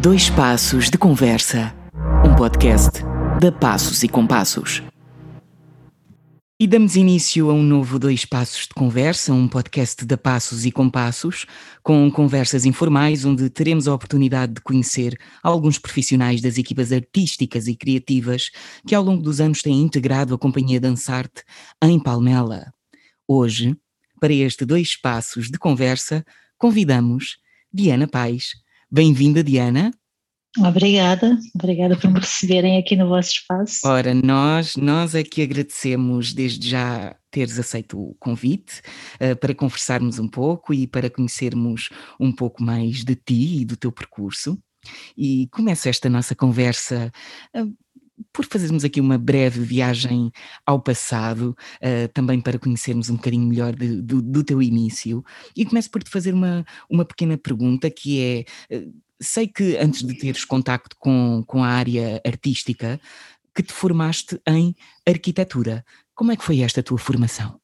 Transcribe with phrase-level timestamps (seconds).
[0.00, 1.74] Dois Passos de Conversa,
[2.24, 3.00] um podcast
[3.40, 4.80] da Passos e Compassos.
[6.60, 10.70] E damos início a um novo Dois Passos de Conversa, um podcast da Passos e
[10.70, 11.46] Compassos,
[11.82, 17.74] com conversas informais onde teremos a oportunidade de conhecer alguns profissionais das equipas artísticas e
[17.74, 18.52] criativas
[18.86, 21.42] que ao longo dos anos têm integrado a Companhia Dançarte
[21.82, 22.72] em Palmela.
[23.26, 23.76] Hoje,
[24.20, 26.24] para este Dois Passos de Conversa,
[26.56, 27.38] convidamos
[27.72, 28.67] Diana Pais.
[28.90, 29.92] Bem-vinda, Diana.
[30.56, 33.80] Obrigada, obrigada por me receberem aqui no vosso espaço.
[33.84, 38.80] Ora, nós, nós é que agradecemos desde já teres aceito o convite
[39.20, 43.76] uh, para conversarmos um pouco e para conhecermos um pouco mais de ti e do
[43.76, 44.58] teu percurso.
[45.16, 47.12] E começa esta nossa conversa
[47.54, 47.76] uh,
[48.32, 50.30] por fazermos aqui uma breve viagem
[50.66, 55.24] ao passado, uh, também para conhecermos um bocadinho melhor de, do, do, teu início.
[55.56, 58.76] E começo por te fazer uma, uma pequena pergunta que é.
[58.76, 63.00] Uh, sei que antes de teres contacto com, com a área artística,
[63.54, 64.74] que te formaste em
[65.06, 65.84] arquitetura.
[66.14, 67.60] Como é que foi esta tua formação?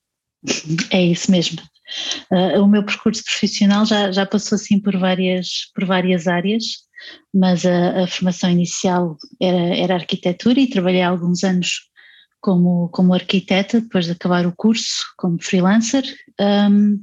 [0.90, 1.62] É isso mesmo.
[2.30, 6.84] Uh, o meu percurso profissional já, já passou assim por várias, por várias áreas
[7.32, 11.90] mas a, a formação inicial era, era arquitetura e trabalhei alguns anos
[12.40, 16.04] como, como arquiteta, depois de acabar o curso como freelancer.
[16.40, 16.98] Um,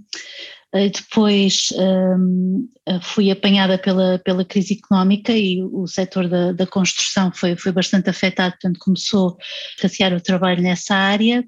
[0.73, 2.69] depois um,
[3.01, 8.09] fui apanhada pela, pela crise económica e o setor da, da construção foi, foi bastante
[8.09, 9.35] afetado, portanto começou a
[9.75, 11.43] escassear o trabalho nessa área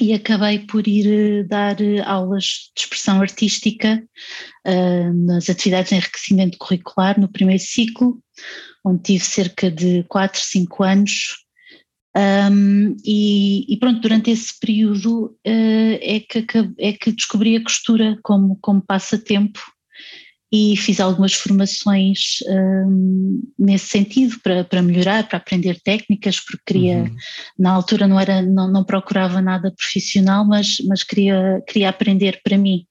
[0.00, 4.02] e acabei por ir eh, dar eh, aulas de expressão artística
[4.66, 8.18] uh, nas atividades de enriquecimento curricular no primeiro ciclo,
[8.84, 11.44] onde tive cerca de 4, 5 anos.
[12.16, 16.44] Um, e, e, pronto, durante esse período uh, é, que,
[16.78, 19.60] é que descobri a costura como, como passatempo
[20.52, 26.98] e fiz algumas formações um, nesse sentido para, para melhorar, para aprender técnicas, porque queria,
[26.98, 27.16] uhum.
[27.58, 32.58] na altura não era, não, não procurava nada profissional, mas, mas queria, queria aprender para
[32.58, 32.84] mim.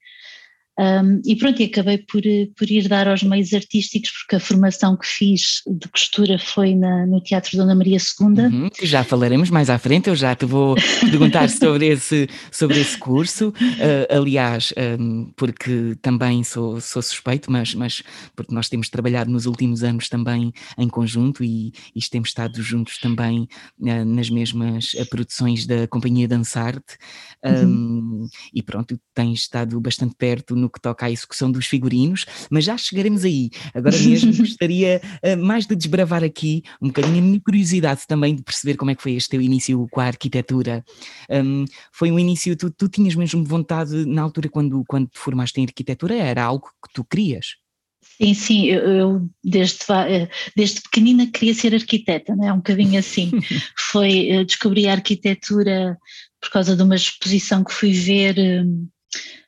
[0.79, 2.21] Um, e pronto, e acabei por,
[2.55, 7.05] por ir dar aos meios artísticos, porque a formação que fiz de costura foi na,
[7.05, 8.45] no Teatro Dona Maria II.
[8.45, 12.97] Uhum, já falaremos mais à frente, eu já te vou perguntar sobre, esse, sobre esse
[12.97, 13.49] curso.
[13.49, 18.01] Uh, aliás, um, porque também sou, sou suspeito, mas, mas
[18.33, 22.99] porque nós temos trabalhado nos últimos anos também em conjunto e, e temos estado juntos
[22.99, 23.49] também
[23.81, 26.97] uh, nas mesmas uh, produções da Companhia Dançarte.
[27.43, 28.27] Um, uhum.
[28.53, 32.77] E pronto, tens estado bastante perto no que toca à execução dos figurinos, mas já
[32.77, 33.49] chegaremos aí.
[33.73, 38.43] Agora mesmo gostaria uh, mais de desbravar aqui um bocadinho a minha curiosidade também de
[38.43, 40.83] perceber como é que foi este teu início com a arquitetura.
[41.29, 45.59] Um, foi um início, tu, tu tinhas mesmo vontade na altura quando, quando te formaste
[45.59, 47.55] em arquitetura, era algo que tu querias?
[48.01, 49.77] Sim, sim, eu, eu, desde,
[50.07, 52.53] eh, desde pequenina queria ser arquiteta, não é?
[52.53, 53.31] Um bocadinho assim.
[53.91, 55.97] Foi eh, descobrir a arquitetura
[56.41, 58.35] por causa de uma exposição que fui ver,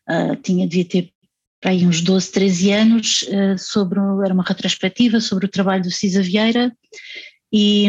[0.10, 1.12] uh, tinha, devia ter
[1.60, 5.92] para aí uns 12, 13 anos, uh, sobre, era uma retrospectiva sobre o trabalho do
[5.92, 6.72] Cisa Vieira
[7.54, 7.88] e,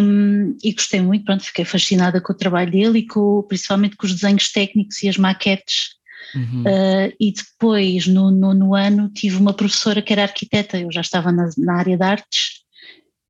[0.62, 4.12] e, gostei muito, pronto, fiquei fascinada com o trabalho dele e com, principalmente com os
[4.12, 5.94] desenhos técnicos e as maquetes.
[6.34, 6.62] Uhum.
[6.62, 11.30] Uh, e depois, no nono ano, tive uma professora que era arquiteta, eu já estava
[11.30, 12.61] na, na área de artes,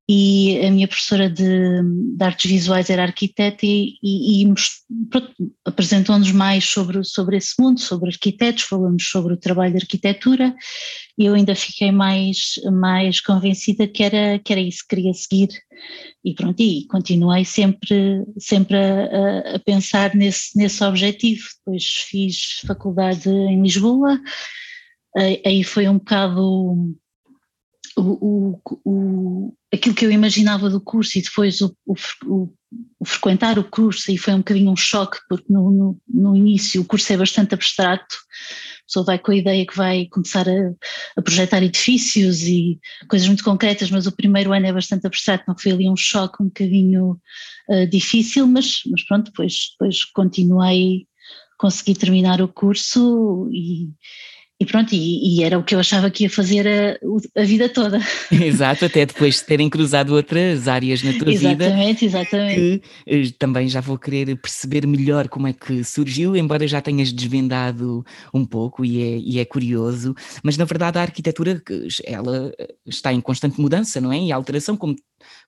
[0.07, 1.81] e a minha professora de,
[2.17, 4.53] de artes visuais era arquiteta e, e, e
[5.63, 10.53] apresentou-nos mais sobre, sobre esse mundo, sobre arquitetos, falou-nos sobre o trabalho de arquitetura.
[11.17, 15.49] E eu ainda fiquei mais, mais convencida que era, que era isso que queria seguir.
[16.23, 23.29] E pronto, e continuei sempre, sempre a, a pensar nesse, nesse objetivo, depois fiz faculdade
[23.29, 24.19] em Lisboa,
[25.45, 26.93] aí foi um bocado
[27.97, 31.95] o, o, aquilo que eu imaginava do curso e depois o, o,
[32.25, 36.81] o, frequentar o curso e foi um bocadinho um choque porque no, no, no, início
[36.81, 40.73] o curso é bastante abstrato, a pessoa vai com a ideia que vai começar a,
[41.17, 45.57] a, projetar edifícios e coisas muito concretas, mas o primeiro ano é bastante abstrato, não
[45.57, 47.19] foi ali um choque um bocadinho
[47.69, 51.07] uh, difícil, mas, mas pronto, depois, depois continuei,
[51.57, 53.89] consegui terminar o curso e
[54.63, 57.67] e pronto, e, e, era o que eu achava que ia fazer a, a, vida
[57.67, 57.99] toda.
[58.31, 61.65] Exato, até depois de terem cruzado outras áreas na tua exatamente, vida.
[61.65, 62.55] Exatamente, exatamente.
[62.55, 67.11] Que eh, também já vou querer perceber melhor como é que surgiu, embora já tenhas
[67.11, 71.61] desvendado um pouco e é, e é curioso, mas na verdade a arquitetura
[72.05, 72.53] ela
[72.85, 74.19] está em constante mudança, não é?
[74.19, 74.95] E alteração, como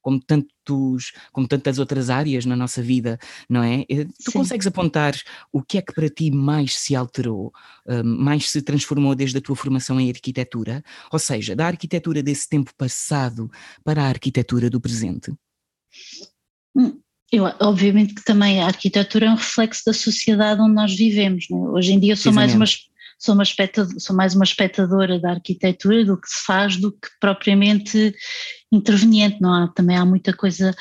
[0.06, 3.18] como, tantos, como tantas outras áreas na nossa vida,
[3.50, 3.86] não é?
[3.90, 4.38] Eh, tu Sim.
[4.38, 5.16] consegues apontar
[5.52, 7.52] o que é que para ti mais se alterou,
[7.88, 10.84] hum, mais se transformou desde a tua formação em arquitetura?
[11.12, 13.50] Ou seja, da arquitetura desse tempo passado
[13.84, 15.34] para a arquitetura do presente?
[16.76, 17.00] Hum,
[17.32, 21.48] eu, obviamente que também a arquitetura é um reflexo da sociedade onde nós vivemos.
[21.50, 21.56] É?
[21.56, 22.66] Hoje em dia sou mais, uma,
[23.26, 23.44] sou, uma
[23.98, 28.14] sou mais uma espectadora da arquitetura, do que se faz, do que propriamente
[28.72, 29.42] interveniente.
[29.42, 30.76] Não há, também há muita coisa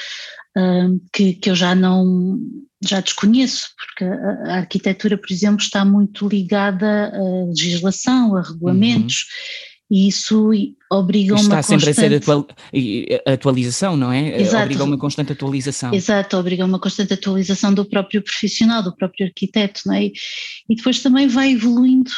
[0.57, 2.39] uh, que, que eu já não
[2.87, 9.23] já desconheço, porque a, a, arquitetura, por exemplo, está muito ligada à legislação, a regulamentos.
[9.23, 10.51] Uhum e isso
[10.91, 12.07] obriga Está uma sempre constante...
[12.07, 12.47] a ser atual...
[13.27, 14.41] atualização, não é?
[14.41, 14.65] Exato.
[14.65, 15.95] Obriga uma constante atualização.
[15.95, 20.07] Exato, obriga uma constante atualização do próprio profissional, do próprio arquiteto, não é?
[20.07, 22.11] E depois também vai evoluindo,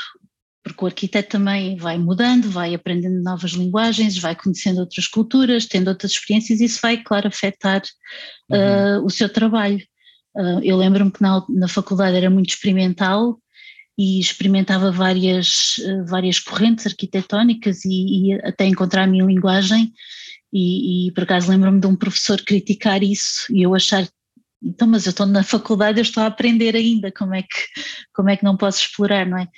[0.66, 5.88] porque o arquiteto também vai mudando, vai aprendendo novas linguagens, vai conhecendo outras culturas, tendo
[5.88, 7.82] outras experiências, e isso vai, claro, afetar
[8.50, 8.98] uhum.
[8.98, 9.80] uh, o seu trabalho.
[10.36, 13.38] Uh, eu lembro-me que na, na faculdade era muito experimental,
[13.98, 19.90] e experimentava várias, eh, várias correntes arquitetónicas e, e até encontrar a minha linguagem
[20.52, 24.06] e, e por acaso lembro-me de um professor criticar isso e eu achar
[24.66, 27.80] então mas eu estou na faculdade eu estou a aprender ainda como é que
[28.14, 29.48] como é que não posso explorar não é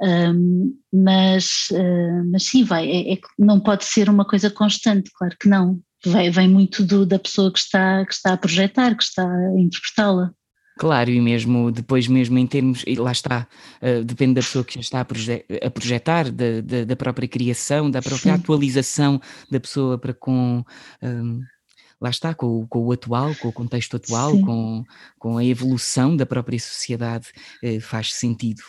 [0.00, 5.36] um, mas uh, mas sim vai é, é, não pode ser uma coisa constante claro
[5.40, 9.02] que não vai, vem muito do, da pessoa que está que está a projetar que
[9.02, 10.32] está a interpretá-la
[10.78, 13.48] Claro, e mesmo depois, mesmo em termos, e lá está,
[13.82, 17.90] uh, depende da pessoa que está a, proje a projetar, da, da, da, própria criação,
[17.90, 18.40] da própria Sim.
[18.40, 20.64] atualização da pessoa para com.
[21.02, 21.42] Um,
[22.00, 24.84] lá está, com, com, o atual, com o contexto atual, com,
[25.18, 27.28] com a evolução da própria sociedade,
[27.62, 28.62] uh, faz sentido.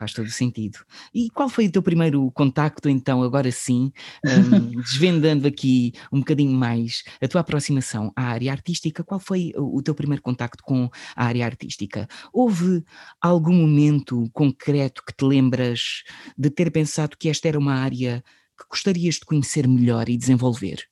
[0.00, 0.78] Faz todo sentido.
[1.12, 3.92] E qual foi o teu primeiro contacto, então, agora sim,
[4.24, 9.82] um, desvendando aqui um bocadinho mais a tua aproximação à área artística, qual foi o
[9.82, 12.08] teu primeiro contacto com a área artística?
[12.32, 12.82] Houve
[13.20, 16.02] algum momento concreto que te lembras
[16.34, 18.24] de ter pensado que esta era uma área
[18.58, 20.88] que gostarias de conhecer melhor e desenvolver?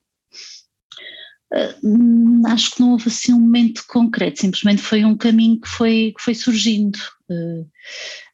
[1.53, 6.12] Uh, acho que não houve assim um momento concreto, simplesmente foi um caminho que foi,
[6.17, 6.99] que foi surgindo.
[7.31, 7.67] Uh,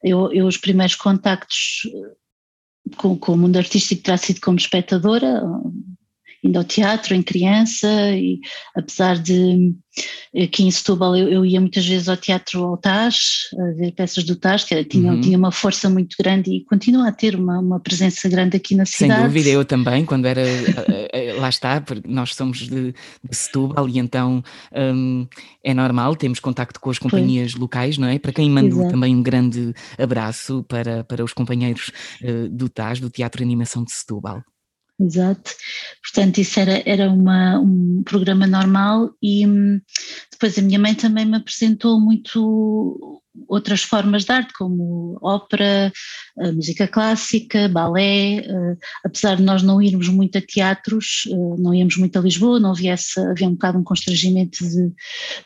[0.03, 1.83] eu, eu, os primeiros contactos
[2.97, 5.43] com, com, o mundo artístico terá sido como espectadora,
[6.45, 8.39] indo ao teatro em criança e
[8.77, 9.75] apesar de
[10.37, 13.09] aqui em Setúbal eu, eu ia muitas vezes ao teatro ao a
[13.77, 15.21] ver peças do Taz, que tinha, uhum.
[15.21, 18.85] tinha uma força muito grande e continua a ter uma, uma presença grande aqui na
[18.85, 19.21] cidade.
[19.21, 23.37] Sem dúvida, eu também, quando era, eh, eh, lá está, porque nós somos de, de
[23.37, 24.43] Setúbal e então
[24.75, 25.27] um,
[25.63, 27.61] é normal, temos contacto com as companhias Foi.
[27.61, 28.19] locais, não é?
[28.19, 28.91] Para quem mando Exato.
[28.91, 31.91] também um grande abraço para, para os companheiros
[32.23, 34.43] uh, do Taz, do Teatro Animação de Setúbal.
[34.99, 35.51] Exato.
[36.03, 39.81] Portanto, isso era, era uma, um programa normal e hum,
[40.31, 45.93] depois a minha mãe também me apresentou muito outras formas de arte, como ópera,
[46.55, 51.97] música clássica, balé, eh, apesar de nós não irmos muito a teatros, eh, não íamos
[51.97, 54.89] muito a Lisboa, não havia, essa, havia um bocado um constrangimento de,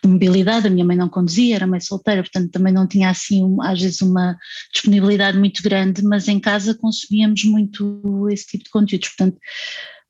[0.03, 3.57] de, mobilidade, a minha mãe não conduzia, era mãe solteira, portanto também não tinha assim
[3.63, 4.37] às vezes uma
[4.73, 9.39] disponibilidade muito grande, mas em casa consumíamos muito esse tipo de conteúdos, portanto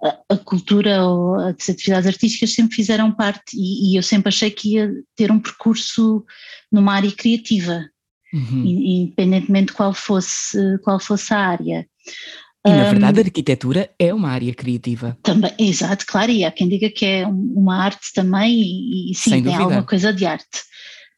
[0.03, 4.75] a, cultura ou as atividades artísticas sempre fizeram parte e, e, eu sempre achei que
[4.75, 6.25] ia ter um percurso
[6.71, 7.85] numa área criativa,
[8.33, 8.65] uhum.
[8.65, 11.87] independentemente qual fosse, qual fosse a área.
[12.67, 15.17] E na verdade a arquitetura é uma área criativa.
[15.23, 19.31] Também, exato, claro, e há quem diga que é uma arte também e, e sim,
[19.31, 19.62] Sem dúvida.
[19.62, 20.69] alguma coisa de arte.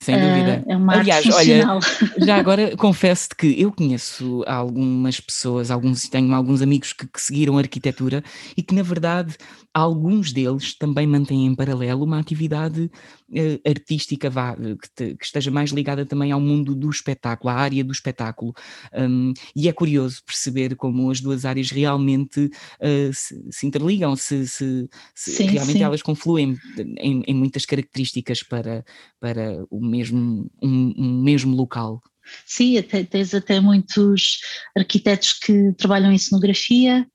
[0.03, 0.65] Sem dúvida.
[0.67, 1.67] É uma Aliás, olha,
[2.25, 7.59] já agora confesso-te que eu conheço algumas pessoas, alguns, tenho alguns amigos que, que, seguiram
[7.59, 8.25] arquitetura
[8.57, 9.37] e que, na verdade,
[9.73, 12.91] alguns deles também mantêm em paralelo uma atividade
[13.31, 17.55] uh, artística vá, que, te, que, esteja mais ligada também ao mundo do espetáculo, à
[17.55, 18.53] área do espetáculo.
[18.93, 24.47] Um, e é curioso perceber como as duas áreas realmente uh, se, se, interligam, se,
[24.47, 25.85] se, se sim, realmente sim.
[25.85, 26.57] elas confluem
[26.99, 28.85] em, em, muitas características para,
[29.21, 32.03] para o mesmo, um, um mesmo local.
[32.45, 34.41] Sim, até, tens até muitos
[34.77, 37.07] arquitetos que trabalham em cenografia,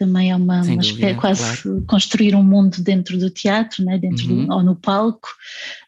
[0.00, 1.84] também é uma, uma dúvida, quase claro.
[1.86, 4.46] construir um mundo dentro do teatro, né, dentro uhum.
[4.46, 5.28] do, ou no palco.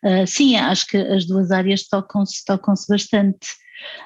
[0.04, 3.48] Uh, sim, acho que as duas áreas tocam-se tocam bastante.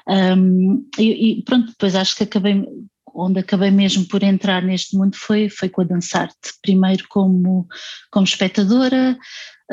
[0.07, 2.65] Um, e, e, pronto, depois acho que acabei,
[3.13, 7.67] onde acabei mesmo por entrar neste mundo foi, foi com a Dançarte, primeiro como,
[8.09, 9.17] como espectadora,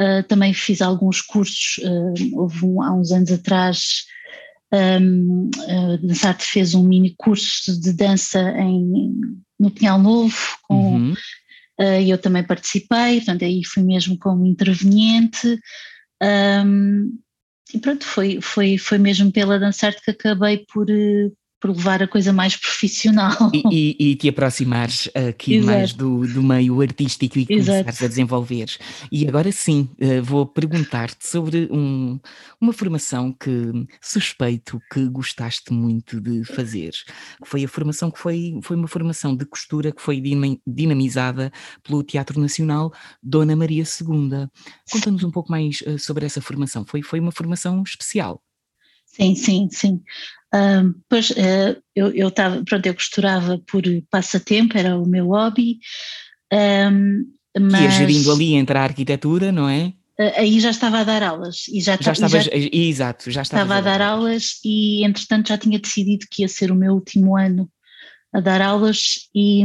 [0.00, 4.05] uh, também fiz alguns cursos, uh, houve um, há uns anos atrás
[5.00, 9.14] um, a Dançarte fez um mini curso de dança em
[9.64, 11.14] no Pinhal Novo, com, uhum.
[12.00, 15.59] e eu também participei, portanto aí fui mesmo como interveniente.
[16.23, 17.18] Um,
[17.73, 20.87] e pronto, foi, foi, foi mesmo pela Dançarte que acabei por,
[21.64, 23.50] por levar a coisa mais profissional.
[23.54, 25.78] E, e, e te aproximares aqui Exato.
[25.78, 27.78] mais do, do meio artístico e Exato.
[27.78, 28.66] começares a desenvolver.
[29.11, 32.21] E agora sim, eh, vou perguntar-te sobre um,
[32.61, 36.92] uma formação que suspeito que gostaste muito de fazer.
[37.42, 40.23] Foi a formação que foi, foi uma formação de costura que foi
[40.66, 41.50] dinamizada
[41.83, 42.92] pelo Teatro Nacional
[43.23, 44.49] Dona Maria II.
[44.92, 46.85] Conta-nos um pouco mais eh, sobre essa formação.
[46.85, 48.42] Foi, foi uma formação especial.
[49.14, 50.02] Sim, sim, sim.
[50.52, 55.78] Um, pois uh, eu estava, pronto, eu costurava por passatempo, era o meu hobby.
[56.52, 57.25] Um,
[57.59, 59.92] mas, Ia gerindo ali entre a arquitetura, não é?
[60.37, 63.80] Aí já estava a dar aulas e já, já estavas, já, exato, já estava a
[63.80, 67.68] dar aulas e entretanto já tinha decidido que ia ser o meu último ano
[68.33, 69.64] a dar aulas e,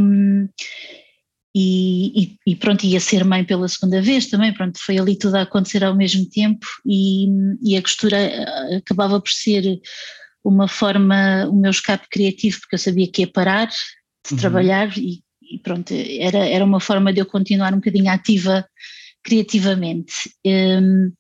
[1.62, 5.36] e, e, e, pronto, ia ser mãe pela segunda vez também, pronto, foi ali tudo
[5.36, 7.28] a acontecer ao mesmo tempo e,
[7.62, 9.82] e a costura eh, acabava por ser
[10.42, 14.38] uma forma, o meu escape criativo, porque eu sabia que ia parar de uhum.
[14.38, 18.66] trabalhar e, e, pronto, era, era uma forma de eu continuar um bocadinho ativa
[19.22, 20.14] criativamente.
[20.46, 21.12] Um,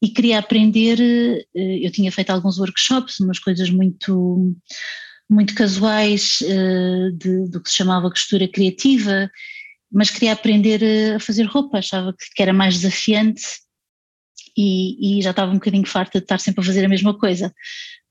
[0.00, 0.98] e queria aprender,
[1.54, 4.56] eh, eu tinha feito alguns workshops, umas coisas muito
[5.30, 9.30] muito casuais uh, de, do que se chamava costura criativa
[9.92, 13.42] mas queria aprender a fazer roupa, achava que era mais desafiante
[14.56, 17.52] e, e já estava um bocadinho farta de estar sempre a fazer a mesma coisa.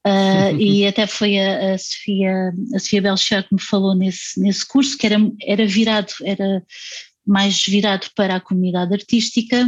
[0.05, 4.67] Uh, e até foi a, a, Sofia, a Sofia Belcher que me falou nesse, nesse
[4.67, 6.63] curso, que era, era virado, era
[7.25, 9.67] mais virado para a comunidade artística.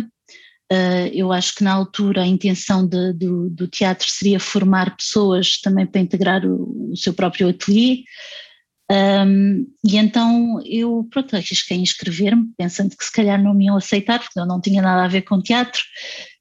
[0.72, 5.60] Uh, eu acho que na altura a intenção de, do, do, teatro seria formar pessoas
[5.60, 8.04] também para integrar o, o seu próprio ateliê,
[8.94, 14.20] um, e então eu, pronto, arrisquei inscrever-me, pensando que se calhar não me iam aceitar,
[14.20, 15.82] porque eu não tinha nada a ver com teatro,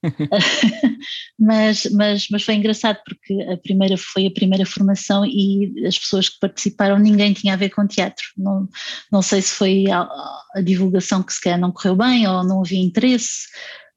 [1.38, 6.28] mas, mas, mas foi engraçado porque a primeira foi a primeira formação e as pessoas
[6.28, 8.68] que participaram ninguém tinha a ver com teatro, não,
[9.10, 10.06] não sei se foi a,
[10.54, 13.48] a divulgação que se calhar não correu bem ou não havia interesse,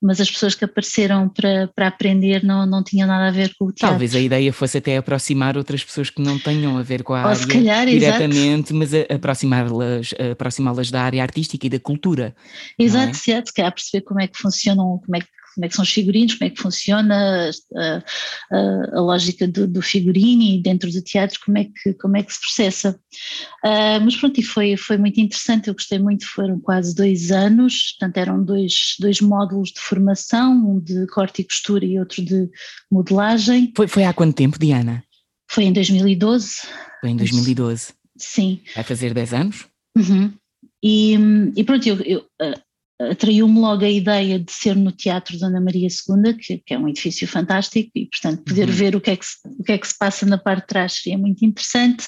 [0.06, 3.66] mas as pessoas que apareceram para, para aprender não, não tinham nada a ver com
[3.66, 3.90] o teatro.
[3.90, 7.24] Talvez a ideia fosse até aproximar outras pessoas que não tenham a ver com a
[7.24, 8.76] Ou área calhar, diretamente, exato.
[8.76, 12.36] mas aproximá-las aproximá da área artística e da cultura.
[12.78, 13.32] Exato, é?
[13.32, 15.84] exato, que é perceber como é que funcionam, como é que como é que são
[15.84, 18.04] os figurinos, como é que funciona a,
[18.52, 22.24] a, a lógica do, do, figurino e dentro do teatro como é que, como é
[22.24, 23.00] que se processa.
[23.64, 27.96] Uh, mas pronto, e foi, foi muito interessante, eu gostei muito, foram quase dois anos,
[27.98, 32.50] portanto eram dois, dois módulos de formação, um de corte e costura e outro de
[32.92, 33.72] modelagem.
[33.76, 35.04] Foi, foi há quanto tempo, Diana?
[35.50, 36.56] Foi em 2012.
[37.00, 37.94] Foi em 2012?
[38.18, 38.60] Sim.
[38.76, 39.66] Vai fazer 10 anos?
[39.98, 40.34] Uhum.
[40.84, 41.16] E,
[41.56, 42.60] e pronto, eu, eu, ah,
[43.00, 46.88] atraiu-me logo a ideia de ser no Teatro Dona Maria II, que, que é um
[46.88, 48.76] edifício fantástico, e portanto poder uhum.
[48.76, 50.68] ver o que, é que se, o que é que se passa na parte de
[50.68, 52.08] trás seria muito interessante.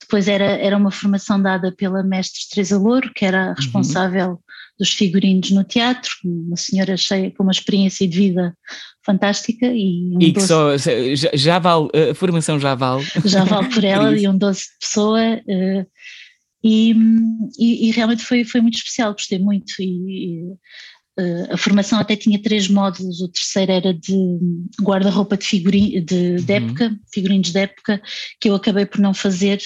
[0.00, 3.54] Depois era, era uma formação dada pela mestre Teresa Louro, que era a uhum.
[3.54, 4.38] responsável uhum.
[4.78, 8.56] dos figurinos no teatro, uma senhora cheia com uma experiência de vida
[9.04, 13.06] fantástica e, um e que doce, só já, já, vale, a formação já vale.
[13.24, 15.40] Já vale por ela por e um doce de pessoa.
[15.46, 15.86] Uh,
[16.66, 16.92] e,
[17.58, 19.74] e, e, realmente foi, foi muito especial, gostei muito.
[19.80, 20.42] E,
[21.18, 24.38] uh, a formação até tinha três módulos, o terceiro era de
[24.82, 26.58] guarda-roupa de, figurin, de, de uhum.
[26.58, 28.02] época, figurinos de época,
[28.40, 29.60] que eu acabei por não fazer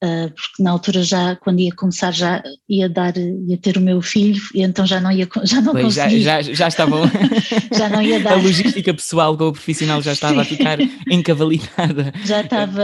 [0.00, 4.40] porque na altura já, quando ia começar, já ia dar, ia ter o meu filho,
[4.54, 6.20] e então já não ia, já não pois, conseguia.
[6.20, 7.02] Já, já, já estavam,
[7.76, 8.32] já não ia dar.
[8.32, 10.40] A logística pessoal com o profissional já estava Sim.
[10.40, 10.78] a ficar
[11.10, 12.12] encavalitada.
[12.24, 12.82] Já estava,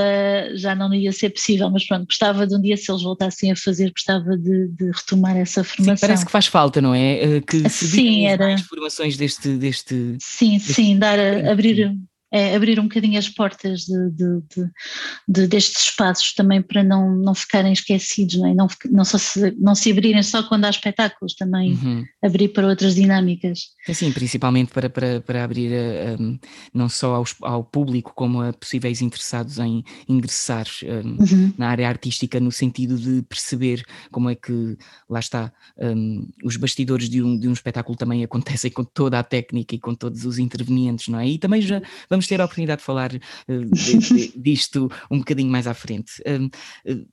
[0.55, 3.57] já não ia ser possível, mas pronto, gostava de um dia, se eles voltassem a
[3.57, 5.97] fazer, gostava de, de retomar essa formação.
[5.97, 7.37] Sim, parece que faz falta, não é?
[7.37, 8.47] Eh, que se Sim, era.
[8.47, 10.17] mais formações deste, deste.
[10.21, 11.93] Sim, deste sim, dar, abrir
[12.37, 14.71] é abrir um bocadinho as portas de, de, de,
[15.27, 18.55] de, destes espaços também para não, não ficarem esquecidos, não, é?
[18.55, 22.05] não, não, só se, não se abrirem só quando há espetáculos, também uhum.
[22.23, 23.71] abrir para outras dinâmicas.
[23.91, 26.39] Sim, principalmente para, para, para abrir eh, um,
[26.75, 31.53] não só aos, ao público como a possíveis interessados em ingressar um, uhum.
[31.57, 34.77] na área artística no sentido de perceber como é que,
[35.09, 39.23] lá está, um, os bastidores de um, de um espetáculo também acontecem com toda a
[39.23, 41.27] técnica e com todos os intervenientes, não é?
[41.27, 45.19] E também já vamos vamos ter a oportunidade de falar uh, de, de, disto um
[45.19, 46.21] bocadinho mais à frente.
[46.23, 46.51] Uh,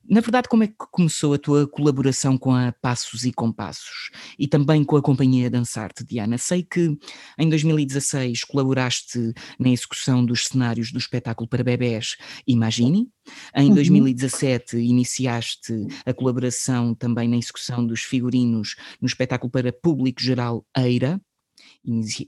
[0.07, 4.47] na verdade, como é que começou a tua colaboração com a Passos e Compassos e
[4.47, 6.37] também com a Companhia Dançarte, Diana?
[6.37, 6.97] Sei que
[7.37, 12.15] em 2016 colaboraste na execução dos cenários do espetáculo para bebés
[12.47, 13.07] Imagine.
[13.55, 13.75] Em uhum.
[13.75, 15.73] 2017 iniciaste
[16.05, 21.21] a colaboração também na execução dos figurinos no espetáculo para público geral Eira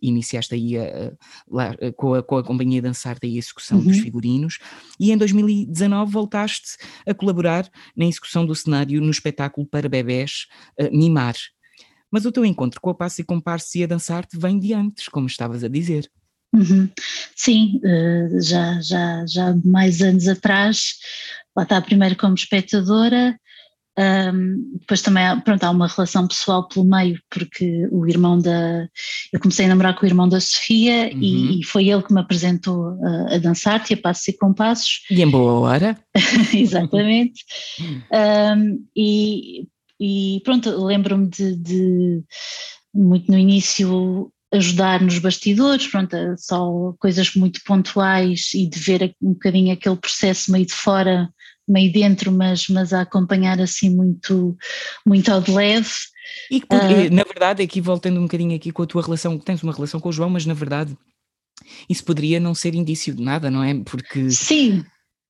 [0.01, 1.13] iniciaste aí a,
[1.57, 3.85] a, com, a, com a companhia Dançarte a execução uhum.
[3.85, 4.59] dos figurinos
[4.99, 10.47] e em 2019 voltaste a colaborar na execução do cenário no espetáculo para bebés
[10.79, 11.35] uh, Mimar.
[12.11, 15.07] Mas o teu encontro com a Passo e Comparse e a Dançarte vem de antes,
[15.07, 16.09] como estavas a dizer.
[16.53, 16.89] Uhum.
[17.35, 20.93] Sim, uh, já, já, já mais anos atrás,
[21.55, 23.37] lá está primeiro como espectadora,
[23.97, 28.87] um, depois também pronto, há uma relação pessoal pelo meio, porque o irmão da.
[29.31, 31.21] Eu comecei a namorar com o irmão da Sofia uhum.
[31.21, 35.01] e, e, foi ele que me apresentou a, a dançar-te, a passos e compassos.
[35.09, 35.97] E em boa hora.
[36.53, 37.45] Exatamente.
[38.11, 39.67] um, e,
[39.99, 42.23] e pronto, lembro-me de, de,
[42.93, 49.33] muito no início ajudar nos bastidores, pronto, só coisas muito pontuais e de ver um
[49.33, 51.29] bocadinho aquele processo meio de fora
[51.67, 54.55] meio dentro, mas, mas a acompanhar assim muito,
[55.05, 55.89] muito ao de leve.
[56.49, 59.61] E que, uh, na verdade, aqui voltando um bocadinho aqui com a tua relação, tens
[59.63, 60.97] uma relação com o João, mas na verdade
[61.89, 63.73] isso poderia não ser indício de nada, não é?
[63.83, 64.83] Porque sim.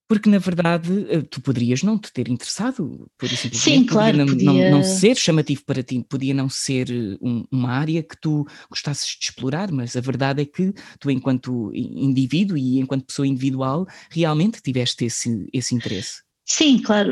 [0.07, 3.49] Porque na verdade eh, tu poderias não te ter interessado por isso.
[3.53, 4.17] Sim, claro.
[4.17, 4.45] Não, podia...
[4.45, 8.45] não, não, ser chamativo para ti, podia não ser eh, um, uma área que tu
[8.69, 13.87] gostasses de explorar, mas a verdade é que tu, enquanto indivíduo e enquanto pessoa individual,
[14.11, 16.24] realmente tiveste esse, esse interesse.
[16.45, 17.11] Sim, claro,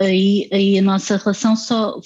[0.00, 1.98] aí, aí a nossa relação só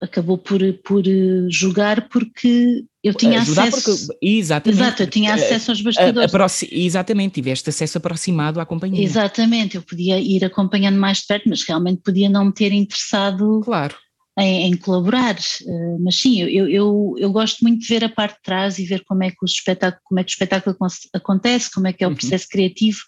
[0.00, 1.04] acabou por, por
[1.50, 4.06] julgar porque eu tinha Ajudar acesso.
[4.06, 4.80] Porque, exatamente.
[4.80, 6.34] Exato, eu tinha acesso aos bastidores.
[6.34, 9.02] A, a, exatamente, tiveste acesso aproximado à companhia.
[9.04, 13.60] Exatamente, eu podia ir acompanhando mais de perto, mas realmente podia não me ter interessado
[13.62, 13.94] claro.
[14.38, 15.36] em, em colaborar.
[15.62, 18.84] Uh, mas sim, eu, eu, eu gosto muito de ver a parte de trás e
[18.84, 20.76] ver como é que o espetáculo, como é que o espetáculo
[21.14, 22.16] acontece, como é que é o uhum.
[22.16, 22.50] processo uhum.
[22.52, 23.00] criativo,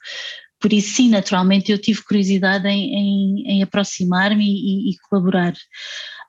[0.62, 5.52] por isso, sim, naturalmente eu tive curiosidade em, em, em aproximar-me e, e, colaborar.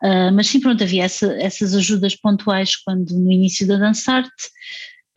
[0.04, 4.48] Uh, mas sim, pronto, havia essa, essas ajudas pontuais quando no início da Dançarte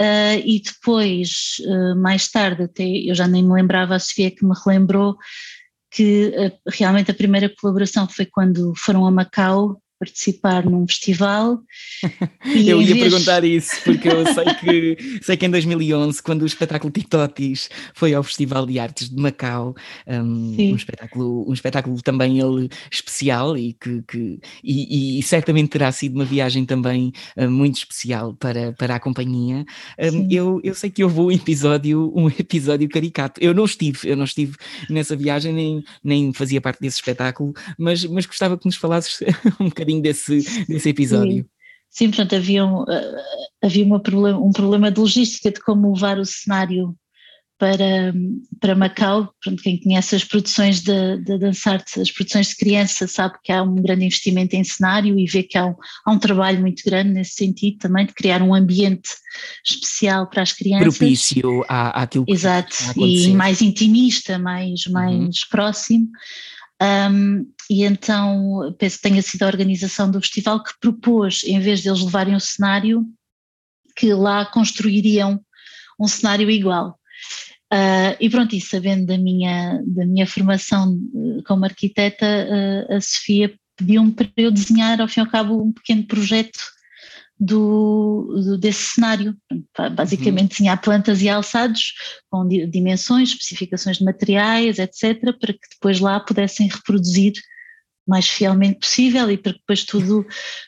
[0.00, 4.44] uh, e depois, uh, mais tarde, até eu já nem me lembrava, a Sofia que
[4.44, 5.16] me relembrou
[5.90, 11.60] que realmente a primeira colaboração foi quando foram a Macau participar num festival.
[12.44, 13.00] eu ia vez...
[13.00, 18.14] perguntar isso, porque eu sei que, sei que em 2011, quando o espetáculo Titotis foi
[18.14, 19.74] ao Festival de Artes de Macau,
[20.06, 25.90] um, um espetáculo, um espetáculo também ele especial e que, que e, e, certamente terá
[25.90, 29.64] sido uma viagem também uh, muito especial para, para a companhia.
[29.98, 33.40] Um, eu, eu sei que houve um episódio, um episódio caricato.
[33.42, 34.56] Eu não estive, eu não estive
[34.90, 39.20] nessa viagem, nem, nem fazia parte desse espetáculo, mas, mas gostava que nos falasses
[39.60, 41.42] um bocadinho bocadinho desse, desse episódio.
[41.42, 41.50] Sim.
[41.88, 43.16] Sim, portanto, havia, um, uh,
[43.62, 46.94] havia problema, um problema de logística de como levar o cenário
[47.58, 48.12] para,
[48.60, 49.32] para Macau.
[49.42, 53.62] Portanto, quem conhece as produções de, de Dançarte, as produções de criança, sabe que há
[53.62, 57.10] um grande investimento em cenário e vê que há um, há um trabalho muito grande
[57.10, 59.08] nesse sentido também, de criar um ambiente
[59.64, 60.98] especial para as crianças.
[60.98, 65.30] Propício à, àquilo que Exato, e mais intimista, mais, mais uhum.
[65.50, 66.08] próximo.
[66.82, 71.80] Um, e então penso que tenha sido a organização do festival que propôs, em vez
[71.80, 73.04] de eles levarem o cenário,
[73.96, 75.40] que lá construiriam
[75.98, 76.98] um cenário igual.
[77.72, 83.00] Uh, e pronto, e sabendo da minha, da minha formação eh, como arquiteta, uh, a
[83.00, 86.60] Sofia pediu-me para eu desenhar, ao fim e ao cabo, um pequeno projeto
[87.38, 89.36] do, do, desse cenário.
[89.94, 90.48] Basicamente uhum.
[90.48, 91.92] desenhar plantas e alçados
[92.30, 97.32] com dimensões, especificações de materiais, etc., para que depois lá pudessem reproduzir
[98.06, 100.26] mais fielmente possível e para que depois tudo,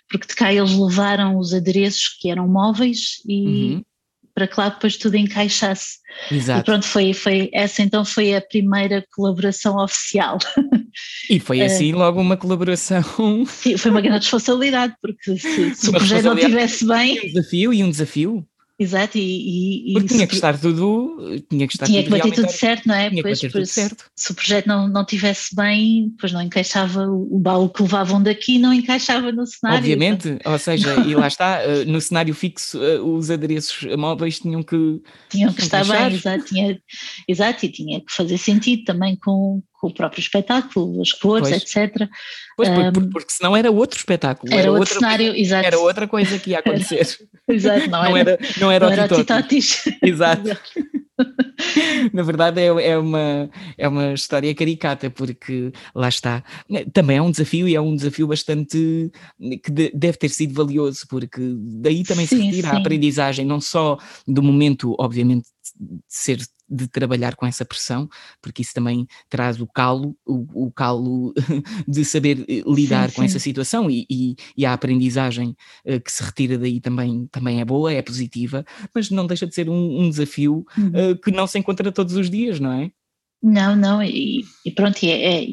[0.08, 3.82] porque de cá eles levaram os adereços que eram móveis e, uhum
[4.38, 5.98] para que lá depois tudo encaixasse.
[6.30, 6.60] Exato.
[6.60, 10.38] E pronto, foi, foi, essa então foi a primeira colaboração oficial.
[11.28, 13.02] E foi assim logo uma colaboração.
[13.46, 17.18] Sim, foi uma grande responsabilidade, porque se, se o projeto não estivesse bem.
[17.18, 18.46] Um desafio e um desafio.
[18.80, 21.16] Exato, e, e Porque tinha que estar tudo,
[21.50, 23.10] tinha que estar tinha que bater tudo certo, não é?
[23.10, 24.04] Tinha pois, que bater tudo certo.
[24.14, 28.56] Se o projeto não, não tivesse bem, depois não encaixava o baú que levavam daqui,
[28.56, 29.80] não encaixava no cenário.
[29.80, 30.52] Obviamente, então.
[30.52, 35.00] ou seja, e lá está, eh, no cenário fixo eh, os adereços móveis tinham que
[35.28, 36.80] tinham que estar bem, exato, tinha,
[37.26, 41.62] exato, e tinha que fazer sentido também com, com o próprio espetáculo, as cores, pois.
[41.62, 42.08] etc.
[42.56, 44.52] Pois, um, porque, porque senão era outro espetáculo.
[44.52, 45.66] Era, era outro cenário, coisa, exato.
[45.66, 47.06] Era outra coisa que ia acontecer.
[47.48, 49.84] exato, não, não era, não era, não era o Titotis.
[50.02, 50.42] Exato.
[52.12, 56.42] Na verdade, é, é, uma, é uma história caricata, porque lá está.
[56.92, 61.40] Também é um desafio e é um desafio bastante que deve ter sido valioso, porque
[61.56, 62.76] daí também sim, se retira sim.
[62.76, 68.08] a aprendizagem, não só do momento, obviamente, de ser de trabalhar com essa pressão,
[68.42, 71.32] porque isso também traz o calo, o, o calo
[71.86, 73.26] de saber eh, lidar sim, com sim.
[73.26, 77.64] essa situação e, e, e, a aprendizagem uh, que se retira daí também, também é
[77.64, 81.58] boa, é positiva, mas não deixa de ser um, um desafio uh, que não se
[81.58, 82.90] encontra todos os dias, não é?
[83.40, 85.46] Não, não, e, e pronto, e é, é,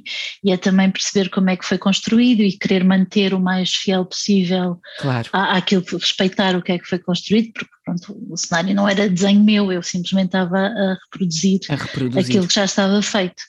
[0.43, 4.05] e é, também perceber como é que foi construído e querer manter o mais fiel
[4.05, 5.29] possível claro.
[5.31, 9.07] à, àquilo, respeitar o que é que foi construído, porque pronto, o cenário não era
[9.07, 12.25] desenho meu, eu simplesmente estava a reproduzir, a reproduzir.
[12.25, 13.43] aquilo que já estava feito.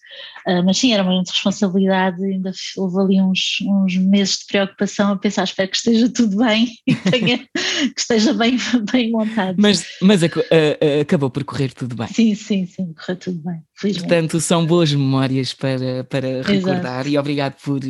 [0.46, 5.12] Uh, mas sim, era uma grande responsabilidade, ainda houve ali uns, uns meses de preocupação
[5.12, 8.56] a pensar, espero que esteja tudo bem e tenha, que esteja bem,
[8.92, 9.56] bem montado.
[9.58, 12.06] Mas, mas a, a, a, acabou por correr tudo bem.
[12.08, 13.60] Sim, sim, sim, correu tudo bem.
[13.74, 14.08] Felizmente.
[14.08, 17.08] Portanto, são boas memórias para, para recordar Exato.
[17.08, 17.80] e obrigado por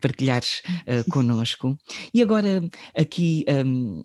[0.00, 1.76] partilhares uh, connosco.
[2.14, 2.62] E agora
[2.96, 4.02] aqui um,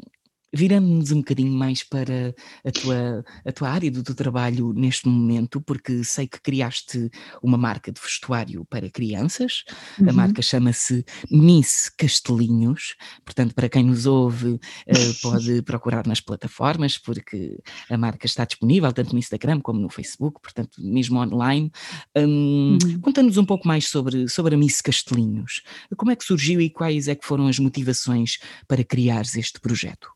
[0.53, 2.35] Viramos um bocadinho mais para
[2.65, 7.09] a tua, a tua área do teu trabalho neste momento, porque sei que criaste
[7.41, 9.63] uma marca de vestuário para crianças.
[9.99, 10.09] Uhum.
[10.09, 12.95] A marca chama-se Miss Castelinhos.
[13.23, 17.57] Portanto, para quem nos ouve, uh, pode procurar nas plataformas, porque
[17.89, 21.71] a marca está disponível tanto no Instagram como no Facebook, portanto, mesmo online.
[22.15, 22.99] Um, uhum.
[23.01, 25.61] Conta-nos um pouco mais sobre, sobre a Miss Castelinhos.
[25.95, 28.37] Como é que surgiu e quais é que foram as motivações
[28.67, 30.09] para criares este projeto?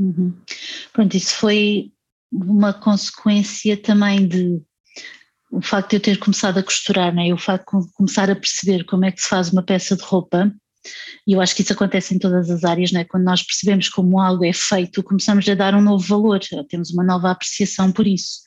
[0.00, 0.34] Uhum.
[0.94, 1.92] Pronto, isso foi
[2.32, 4.62] uma consequência também de
[5.52, 7.34] o facto de eu ter começado a costurar, né?
[7.34, 10.50] o facto de começar a perceber como é que se faz uma peça de roupa,
[11.26, 13.04] e eu acho que isso acontece em todas as áreas, né?
[13.04, 17.04] quando nós percebemos como algo é feito, começamos a dar um novo valor, temos uma
[17.04, 18.40] nova apreciação por isso.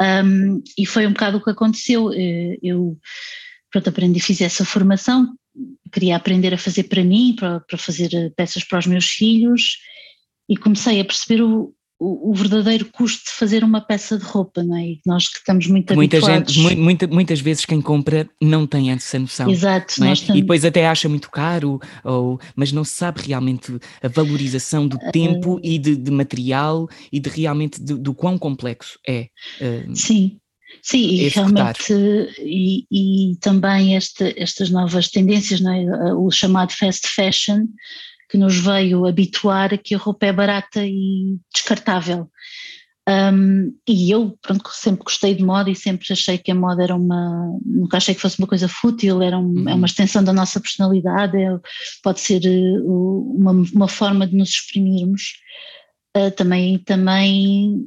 [0.00, 2.12] Um, e foi um bocado o que aconteceu.
[2.12, 2.96] Eh, eu
[3.72, 5.34] pronto, aprendi, fiz essa formação,
[5.92, 9.78] queria aprender a fazer para mim, para, para fazer eh, peças para os meus filhos,
[10.48, 14.62] e comecei a perceber o, o, o, verdadeiro custo de fazer uma peça de roupa,
[14.62, 14.82] não é?
[14.82, 16.54] E nós que estamos muito muita habituados.
[16.54, 19.50] Gente, muita, muitas vezes quem compra não tem essa noção.
[19.50, 20.04] Exato.
[20.04, 20.12] É?
[20.12, 20.38] Estamos...
[20.38, 24.96] E depois até acha muito caro, ou, mas não se sabe realmente a valorização do
[24.96, 29.28] uh, tempo e de, de, material e de realmente de, do quão complexo é.
[29.60, 30.38] Uh, sim.
[30.82, 31.92] Sim, e realmente,
[32.38, 36.14] e, e também estas novas tendências, não é?
[36.14, 37.66] o chamado fast fashion,
[38.28, 42.28] que nos veio habituar a que a roupa é barata e descartável.
[43.08, 46.94] Um, e eu, pronto, sempre gostei de moda e sempre achei que a moda era
[46.94, 47.58] uma.
[47.64, 49.68] Nunca achei que fosse uma coisa fútil, era um, uhum.
[49.68, 51.58] é uma extensão da nossa personalidade, é,
[52.02, 55.22] pode ser uh, uma, uma forma de nos exprimirmos.
[56.14, 57.82] Uh, também, também,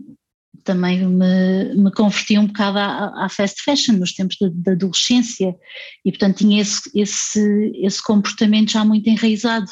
[0.63, 5.56] também me, me converti um bocado à, à fast fashion nos tempos da adolescência
[6.04, 9.69] e, portanto, tinha esse, esse, esse comportamento já muito enraizado.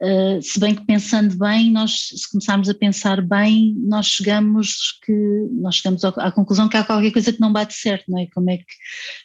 [0.00, 5.12] Uh, se bem que pensando bem, nós se começarmos a pensar bem, nós chegamos que
[5.60, 8.26] nós chegamos à conclusão que há qualquer coisa que não bate certo, não é?
[8.32, 8.64] Como é que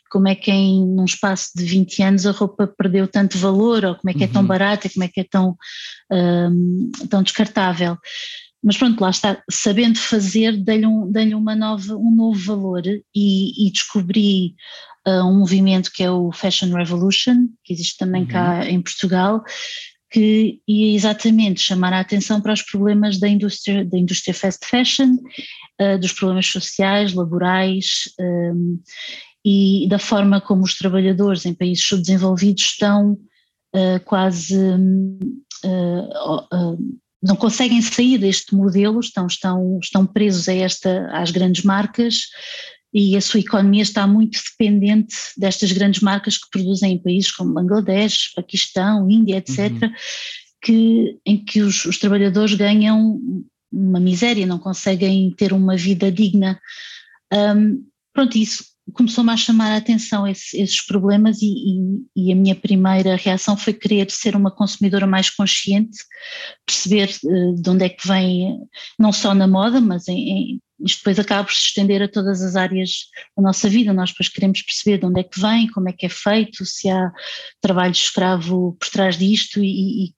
[0.10, 3.96] como é que em num espaço de 20 anos a roupa perdeu tanto valor, ou
[3.96, 4.48] como é que é tão uhum.
[4.48, 5.58] barata, como é que é tão,
[6.12, 7.98] um, tão descartável.
[8.64, 13.68] Mas pronto, lá está, sabendo fazer, dei-lhe um, dei uma nova, um novo valor e,
[13.68, 14.56] e descobri
[15.08, 18.28] uh, um movimento que é o Fashion Revolution, que existe também uhum.
[18.30, 19.44] cá em Portugal,
[20.14, 25.18] que ia exatamente chamar a atenção para os problemas da indústria, da indústria fast fashion,
[25.82, 28.80] uh, dos problemas sociais, laborais um,
[29.44, 33.18] e da forma como os trabalhadores em países subdesenvolvidos estão
[33.76, 35.18] uh, quase uh,
[37.24, 42.28] não conseguem sair deste modelo, estão, estão, estão presos a esta, às grandes marcas
[42.94, 47.54] e a sua economia está muito dependente destas grandes marcas que produzem em países como
[47.54, 49.92] Bangladesh, Paquistão, Índia, etc., uhum.
[50.62, 53.20] que, em que os, os, trabalhadores ganham
[53.72, 56.60] uma miséria, não conseguem ter uma vida digna.
[57.34, 62.36] Um, pronto, isso começou-me a chamar a atenção esse, esses problemas e, e, e, a
[62.36, 65.98] minha primeira reação foi querer ser uma consumidora mais consciente,
[66.66, 68.60] perceber uh, de onde é que vem,
[69.00, 72.42] não só na moda, mas em, em isto depois acaba por se estender a todas
[72.42, 73.94] as áreas da nossa vida.
[73.94, 76.90] Nós depois queremos perceber de onde é que vem, como é que é feito, se
[76.90, 77.12] há
[77.62, 80.14] trabalho escravo por trás disto e, e,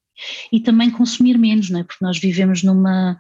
[0.51, 1.84] e também consumir menos, não é?
[1.84, 3.17] Porque nós vivemos numa,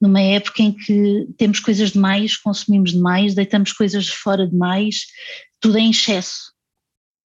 [0.00, 5.06] numa época em que temos coisas demais, consumimos demais, deitamos coisas de fora demais,
[5.60, 6.52] tudo é em excesso.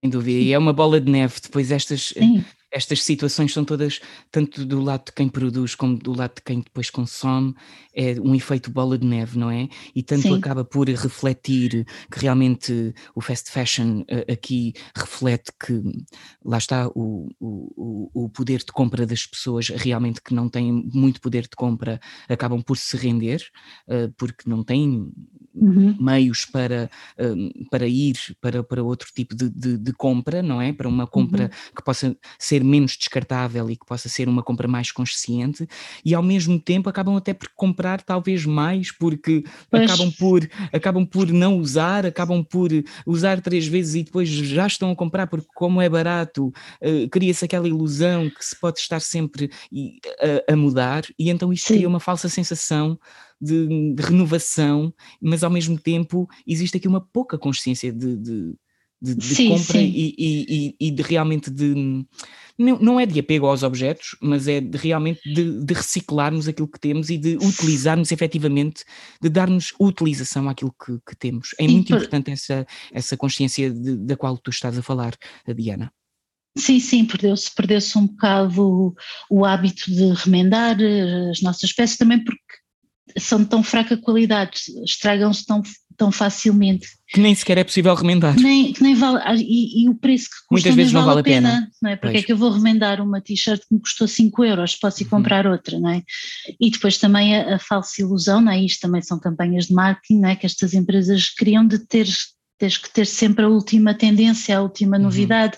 [0.03, 3.99] Sem dúvida, e é uma bola de neve, depois estas, Sim estas situações são todas,
[4.32, 7.55] tanto do lado de quem produz como do lado de quem depois consome,
[7.93, 9.67] é um efeito bola de neve, não é?
[9.95, 10.38] E tanto Sim.
[10.38, 15.82] acaba por refletir que realmente o fast fashion uh, aqui reflete que
[16.45, 21.19] lá está o, o, o poder de compra das pessoas realmente que não têm muito
[21.21, 23.41] poder de compra acabam por se render
[23.88, 25.12] uh, porque não têm
[25.53, 25.97] uhum.
[25.99, 30.71] meios para, uh, para ir para, para outro tipo de, de, de compra, não é?
[30.73, 31.73] Para uma compra uhum.
[31.75, 35.67] que possa ser menos descartável e que possa ser uma compra mais consciente
[36.04, 41.28] e ao mesmo tempo acabam até por comprar talvez mais porque acabam por, acabam por
[41.32, 42.69] não usar, acabam por
[43.06, 47.45] usar três vezes e depois já estão a comprar porque como é barato uh, cria-se
[47.45, 49.50] aquela ilusão que se pode estar sempre
[50.48, 51.76] a, a mudar e então isto Sim.
[51.76, 53.00] cria uma falsa sensação
[53.41, 58.56] de, de, renovação, mas ao mesmo tempo existe aqui uma pouca consciência de, de,
[59.01, 59.91] de, de sim, compra sim.
[59.95, 62.05] E, e, e, de realmente de
[62.57, 66.67] não, não é de apego aos objetos, mas é de realmente de, de, reciclarmos aquilo
[66.67, 68.83] que temos e de utilizarmos efetivamente,
[69.21, 71.55] de darmos utilização àquilo que, que temos.
[71.57, 71.97] É muito por...
[71.97, 75.15] importante essa, essa consciência da qual tu estás a falar,
[75.55, 75.91] Diana.
[76.57, 78.95] Sim, sim, perdeu-se perdeu um bocado o,
[79.29, 82.59] o hábito de remendar eh, as nossas peças também porque
[83.19, 85.62] são de tão fraca qualidade, estragam-se tão,
[85.97, 86.88] tão facilmente.
[87.08, 88.36] Que nem sequer é possível remendar.
[88.39, 91.23] Nem, nem vale, ah, e, e o preço que custa Muitas vezes não vale a
[91.23, 91.49] pena.
[91.49, 91.71] pena.
[91.82, 91.95] Não é?
[91.95, 92.23] Porque pois.
[92.23, 95.10] é que eu vou remendar uma t-shirt que me custou 5 euros, posso ir uhum.
[95.10, 96.03] comprar outra, não é?
[96.60, 98.63] E depois também a, a, falsa ilusão, não é?
[98.63, 100.36] Isto também são campanhas de marketing, não é?
[100.36, 102.08] Que estas empresas criam de ter
[102.60, 105.04] tens que ter sempre a última tendência, a última uhum.
[105.04, 105.58] novidade.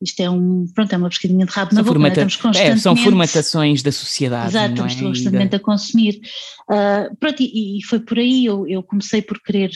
[0.00, 2.24] Isto é um, pronto, é uma pescadinha de rabo na boca, formata é?
[2.24, 4.48] constantemente, é, são formatações da sociedade.
[4.48, 4.88] Exato, não é?
[4.88, 6.20] estamos constantemente a consumir.
[6.70, 9.70] Uh, pronto, e, e, foi por aí, eu, eu comecei por querer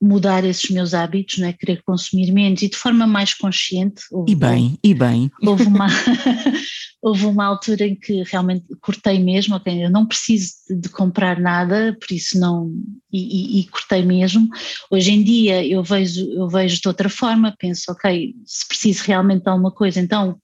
[0.00, 1.52] mudar esses meus hábitos, não é?
[1.52, 4.02] querer consumir menos e de forma mais consciente.
[4.10, 5.30] Houve, e bem, e bem.
[5.42, 5.86] Houve uma,
[7.02, 11.96] houve uma altura em que realmente cortei mesmo, ok, eu não preciso de, comprar nada,
[12.00, 12.72] por isso não,
[13.12, 14.48] e, e, e, cortei mesmo.
[14.90, 19.42] Hoje em dia eu vejo, eu vejo de outra forma, penso, ok, se preciso realmente
[19.42, 20.40] de alguma coisa, então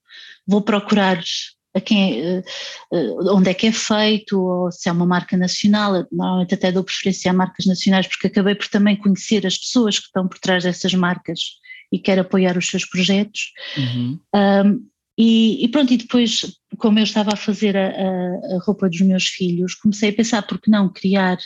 [0.47, 1.23] vou procurar
[1.81, 2.43] quem, é,
[3.31, 7.31] onde é que é feito, ou se é uma marca nacional, normalmente até dou preferência
[7.31, 10.95] a marcas nacionais porque acabei por também conhecer as pessoas que estão por trás dessas
[10.95, 11.41] marcas
[11.93, 13.53] e quero apoiar os seus projetos.
[13.77, 14.19] Uhum.
[14.35, 14.87] Um,
[15.19, 16.43] e, e, pronto, e depois,
[16.77, 20.43] como eu estava a fazer a, a, a, roupa dos meus filhos, comecei a pensar
[20.43, 21.39] por que não criar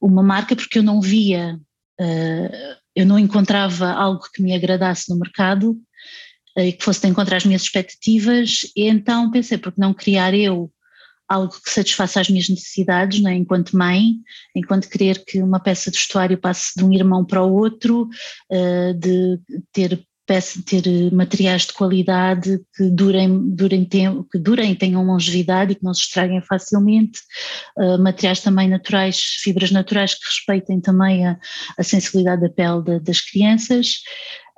[0.00, 1.58] uma marca, porque eu não via,
[2.00, 5.76] uh, eu não encontrava algo que me agradasse no mercado
[6.56, 10.70] e que fosse de encontrar as minhas expectativas, e então pensei, porque não criar eu
[11.28, 14.14] algo que satisfaça as minhas necessidades, né, enquanto mãe,
[14.54, 18.08] enquanto querer que uma peça de vestuário passe de um irmão para o outro,
[18.52, 19.40] uh, de
[19.72, 25.74] ter peça ter materiais de qualidade que durem, durem tempo, que durem, tenham longevidade e
[25.76, 27.20] que não se estraguem facilmente,
[27.78, 31.38] uh, materiais também naturais, fibras naturais que respeitem também a,
[31.78, 34.00] a sensibilidade da pele de, das crianças.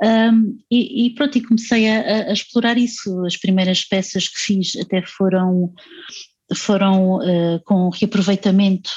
[0.03, 3.25] Um, e, e, pronto, e comecei a, a, explorar isso.
[3.25, 5.73] As primeiras peças que fiz até foram,
[6.55, 8.91] foram uh, com reaproveitamento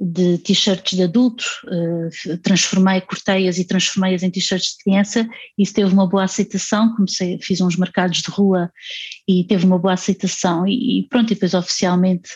[0.00, 5.92] de t-shirts de adulto, uh, transformei, cortei-as e transformei-as em t-shirts de criança, isso teve
[5.92, 8.72] uma boa aceitação, comecei, fiz uns mercados de rua
[9.28, 12.30] e teve uma boa aceitação, e, pronto, e depois oficialmente,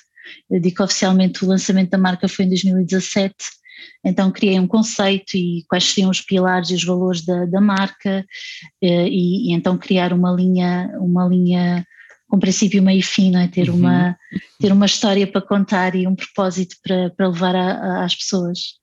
[0.50, 3.34] digo oficialmente o lançamento da marca foi em 2017,
[4.04, 8.24] então criei um conceito e quais seriam os pilares e os valores da, da marca
[8.82, 11.84] eh, e, e, então criar uma linha, uma linha
[12.34, 13.48] com princípio, meio e fim, não é?
[13.48, 13.76] ter, uhum.
[13.76, 14.18] uma,
[14.60, 18.74] ter uma história para contar e um propósito para, para levar a, a, às pessoas.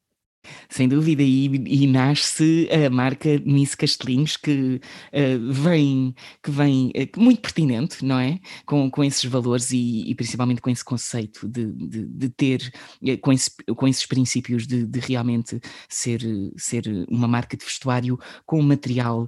[0.69, 4.81] Sem dúvida, e, e nasce a marca Miss Castelinhos que
[5.13, 8.39] uh, vem, que vem uh, muito pertinente, não é?
[8.65, 12.71] Com, com esses valores e, e principalmente com esse conceito de, de, de ter,
[13.03, 16.21] uh, com, esse, com esses princípios de, de, realmente ser,
[16.57, 19.27] ser uma marca de vestuário com material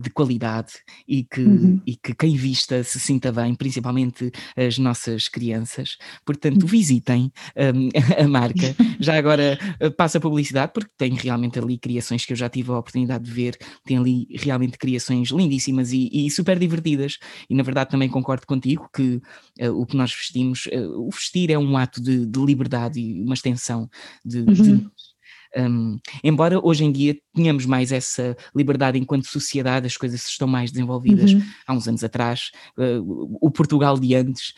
[0.00, 0.72] de qualidade
[1.06, 1.80] e que, uhum.
[1.86, 5.96] e que quem vista se sinta bem, principalmente as nossas crianças.
[6.24, 6.68] Portanto, uhum.
[6.68, 7.88] visitem um,
[8.22, 8.74] a marca.
[8.98, 9.58] Já agora
[9.96, 13.30] passa a publicidade porque tem realmente ali criações que eu já tive a oportunidade de
[13.30, 17.18] ver, tem ali realmente criações lindíssimas e, e super divertidas.
[17.48, 19.20] E na verdade também concordo contigo que
[19.60, 23.22] uh, o que nós vestimos, uh, o vestir é um ato de, de, liberdade e
[23.22, 23.88] uma extensão
[24.24, 24.52] de, uhum.
[24.52, 24.90] de
[25.56, 30.70] Um, embora hoje em dia tenhamos mais essa liberdade enquanto sociedade, as coisas estão mais
[30.70, 31.42] desenvolvidas uhum.
[31.66, 32.50] há uns anos atrás.
[32.78, 34.54] Uh, o Portugal de antes,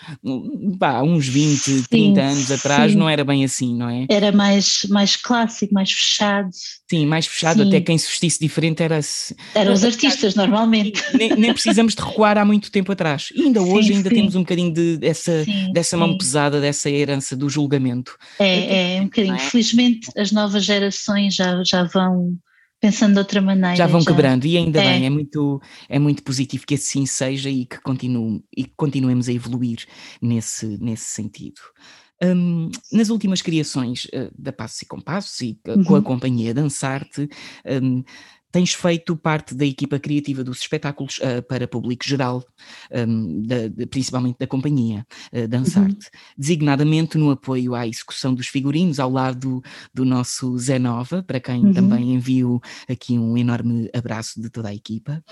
[0.80, 2.54] há uns 20, sim, 30 anos sim.
[2.54, 4.06] atrás, não era bem assim, não é?
[4.08, 6.50] Era mais, mais clássico, mais fechado.
[6.88, 7.68] Sim, mais fechado, sim.
[7.68, 9.00] até quem se vestisse diferente era.
[9.54, 11.02] Eram os artistas, normalmente.
[11.14, 13.28] Nem, nem, precisamos de recuar há muito tempo atrás.
[13.34, 17.48] E ainda hoje ainda temos um bocadinho de, dessa, dessa mão pesada, dessa herança do
[17.48, 18.16] julgamento.
[18.38, 19.34] É, é um bocadinho.
[19.34, 19.38] É?
[19.38, 20.81] Felizmente as novas gerações
[21.30, 22.36] já, já vão
[22.80, 23.76] pensando de outra maneira.
[23.76, 24.10] Já vão já.
[24.10, 24.84] quebrando e ainda é.
[24.84, 29.32] bem, é muito, é muito positivo que assim seja e que continue, e continuemos a
[29.32, 29.86] evoluir
[30.20, 31.60] nesse, nesse sentido.
[32.24, 35.84] Um, nas últimas criações uh, da Passos e Compassos e uh, uhum.
[35.84, 36.04] com a uhum.
[36.04, 37.28] companhia Dançarte,
[37.82, 38.02] um,
[38.52, 42.44] tens feito parte da equipa criativa dos espetáculos uh, para público geral,
[42.92, 46.20] um, da, de, principalmente da companhia uh, Dançarte, uhum.
[46.36, 49.62] designadamente no apoio à execução dos figurinos ao lado
[49.92, 51.72] do nosso Zé Nova, para quem uhum.
[51.72, 55.24] também envio aqui um enorme abraço de toda a equipa.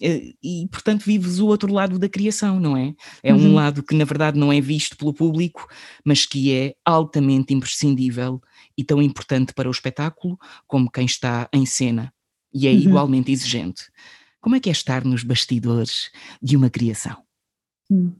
[0.00, 2.94] Uh, e, portanto, vives o outro lado da criação, não é?
[3.24, 3.50] É uhum.
[3.50, 5.66] um lado que, na verdade, não é visto pelo público,
[6.04, 8.40] mas que é altamente imprescindível
[8.76, 12.12] e tão importante para o espetáculo como quem está em cena
[12.52, 12.78] e é uhum.
[12.78, 13.84] igualmente exigente.
[14.40, 16.10] Como é que é estar nos bastidores
[16.42, 17.22] de uma criação?
[17.90, 18.14] Hum.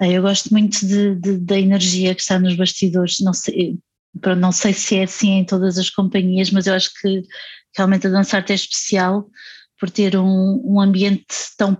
[0.00, 3.20] Eu gosto muito de, de, da energia que está nos bastidores.
[3.20, 3.78] Não sei,
[4.36, 7.22] não sei se é assim em todas as companhias, mas eu acho que
[7.76, 9.28] realmente a Dançarte é especial
[9.78, 11.76] por ter um, um ambiente tão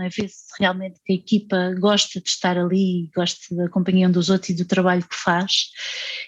[0.00, 0.08] é?
[0.08, 4.30] Ver se realmente que a equipa gosta de estar ali, gosta da companhia um dos
[4.30, 5.70] outros e do trabalho que faz,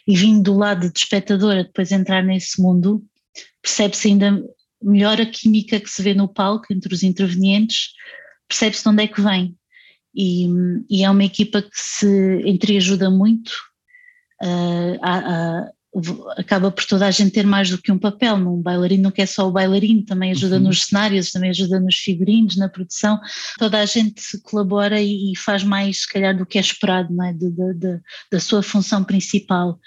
[0.07, 3.05] e vindo do lado de espectadora depois entrar nesse mundo,
[3.61, 4.41] percebe-se ainda
[4.83, 7.93] melhor a química que se vê no palco entre os intervenientes,
[8.49, 9.57] percebe-se de onde é que vem.
[10.15, 10.49] E,
[10.91, 13.51] e, é uma equipa que se entreajuda muito,
[14.43, 15.71] uh, a, a,
[16.37, 19.27] acaba por toda a gente ter mais do que um papel, um bailarino não quer
[19.27, 20.65] só o bailarino, também ajuda uhum.
[20.65, 23.21] nos cenários, também ajuda nos figurinos, na produção,
[23.59, 27.33] toda a gente colabora e, e faz mais se calhar do que é esperado é?
[27.33, 29.79] De, de, de, da sua função principal.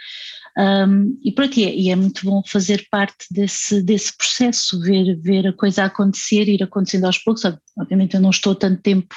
[0.58, 5.16] Um, e pronto, e é, e é, muito bom fazer parte desse, desse processo, ver,
[5.18, 7.44] ver a coisa acontecer, ir acontecendo aos poucos.
[7.78, 9.16] Obviamente eu não estou tanto tempo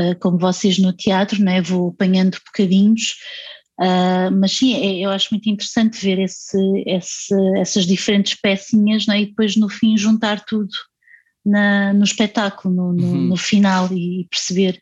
[0.00, 1.62] uh, como vocês no teatro, né?
[1.62, 3.14] vou apanhando bocadinhos,
[3.80, 9.22] uh, mas sim, é, eu acho muito interessante ver esse, esse, essas diferentes pecinhas né?
[9.22, 10.70] e depois no fim juntar tudo.
[11.46, 13.28] Na, no espetáculo, no, no, uhum.
[13.28, 14.78] no final e perceber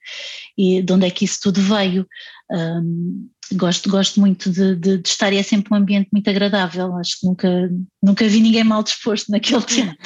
[0.58, 2.04] e de onde é que isso tudo veio.
[2.50, 6.94] Um, gosto, gosto muito de, de, de, estar e é sempre um ambiente muito agradável.
[6.96, 7.70] Acho que nunca,
[8.02, 9.96] nunca vi ninguém mal disposto naquele teatro.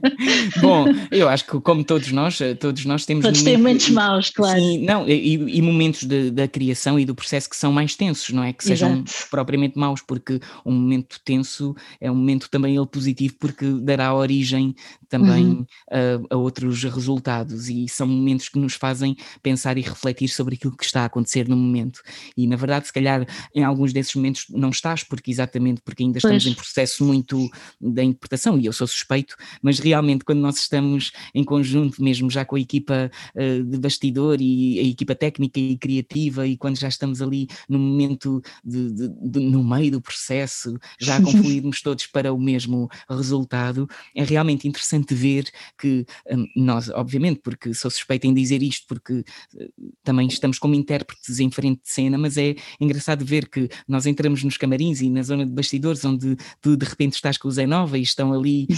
[0.60, 3.90] Bom, eu acho que como todos nós, eh, todos nós temos todos momentos, têm momentos
[3.90, 4.60] maus, claro.
[4.60, 8.30] Sim, não, e, e momentos de, da criação e do processo que são mais tensos,
[8.30, 8.52] não é?
[8.52, 9.28] Que sejam Exato.
[9.30, 14.74] propriamente maus, porque um momento tenso é um momento também ele positivo porque dará origem
[15.08, 15.66] também uhum.
[16.30, 20.76] a, a outros resultados e são momentos que nos fazem pensar e refletir sobre aquilo
[20.76, 22.00] que está a acontecer no momento.
[22.36, 26.18] E na verdade, se calhar em alguns desses momentos não estás, porque exatamente porque ainda
[26.18, 26.52] estamos pois.
[26.52, 27.48] em processo muito
[27.80, 32.44] da interpretação, e eu sou suspeito, mas realmente quando nós estamos em conjunto, mesmo já
[32.44, 36.88] com a equipa uh, de bastidor e a equipa técnica e criativa, e quando já
[36.88, 42.32] estamos ali no momento de, de, de, no meio do processo, já confluirmos todos para
[42.32, 48.34] o mesmo resultado, é realmente interessante ver que um, nós, obviamente, porque sou suspeito em
[48.34, 53.24] dizer isto, porque uh, também estamos como intérpretes em frente de cena, mas é engraçado
[53.24, 57.14] ver que nós entramos nos camarins e na zona de bastidores, onde tu de repente
[57.14, 58.66] estás com o Zé Nova e estão ali.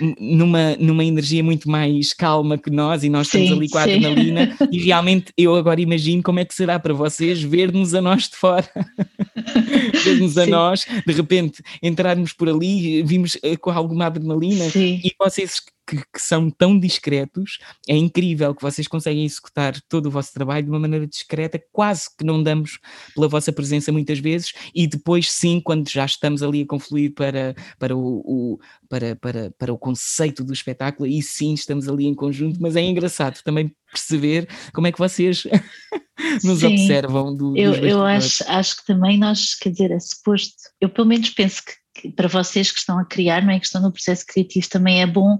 [0.00, 3.78] Uh, numa, numa energia muito mais calma que nós e nós sim, estamos ali com
[3.78, 3.90] a sim.
[3.92, 8.28] adrenalina e realmente eu agora imagino como é que será para vocês ver-nos a nós
[8.28, 8.68] de fora
[10.02, 15.60] ver-nos a nós, de repente entrarmos por ali, vimos eh, com alguma adrenalina e vocês
[15.92, 20.64] que, que, são tão discretos, é incrível que vocês conseguem executar todo o vosso trabalho
[20.64, 22.78] de uma maneira discreta, quase que não damos
[23.14, 27.54] pela vossa presença muitas vezes, e depois sim, quando já estamos ali a confluir para,
[27.78, 32.14] para, o, o para, para, para o conceito do espetáculo, e sim estamos ali em
[32.14, 35.44] conjunto, mas é engraçado também perceber como é que vocês
[36.42, 40.54] nos Sim, observam do, eu, eu acho, acho que também nós, quer dizer, é suposto,
[40.80, 43.60] eu pelo menos penso que para vocês que estão a criar, não é?
[43.60, 45.38] que estão no processo criativo, também é bom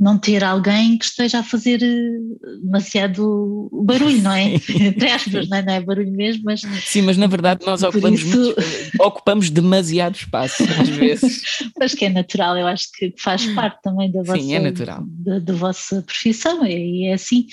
[0.00, 4.54] não ter alguém que esteja a fazer eh, demasiado barulho, não é?
[4.80, 5.62] Entre aspas, não é?
[5.62, 6.62] não é barulho mesmo, mas.
[6.62, 8.38] Sim, mas na verdade nós ocupamos, isso...
[8.38, 8.56] muito,
[8.98, 11.42] ocupamos demasiado espaço, às vezes.
[11.78, 15.04] mas que é natural, eu acho que faz parte também da vossa, sim, é natural.
[15.06, 17.46] Da, da vossa profissão, e é, é, assim.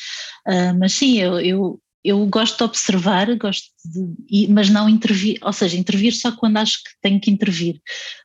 [0.48, 5.52] Uh, mas sim, eu, eu eu gosto de observar, gosto de, mas não intervir, ou
[5.52, 7.82] seja, intervir só quando acho que tenho que intervir,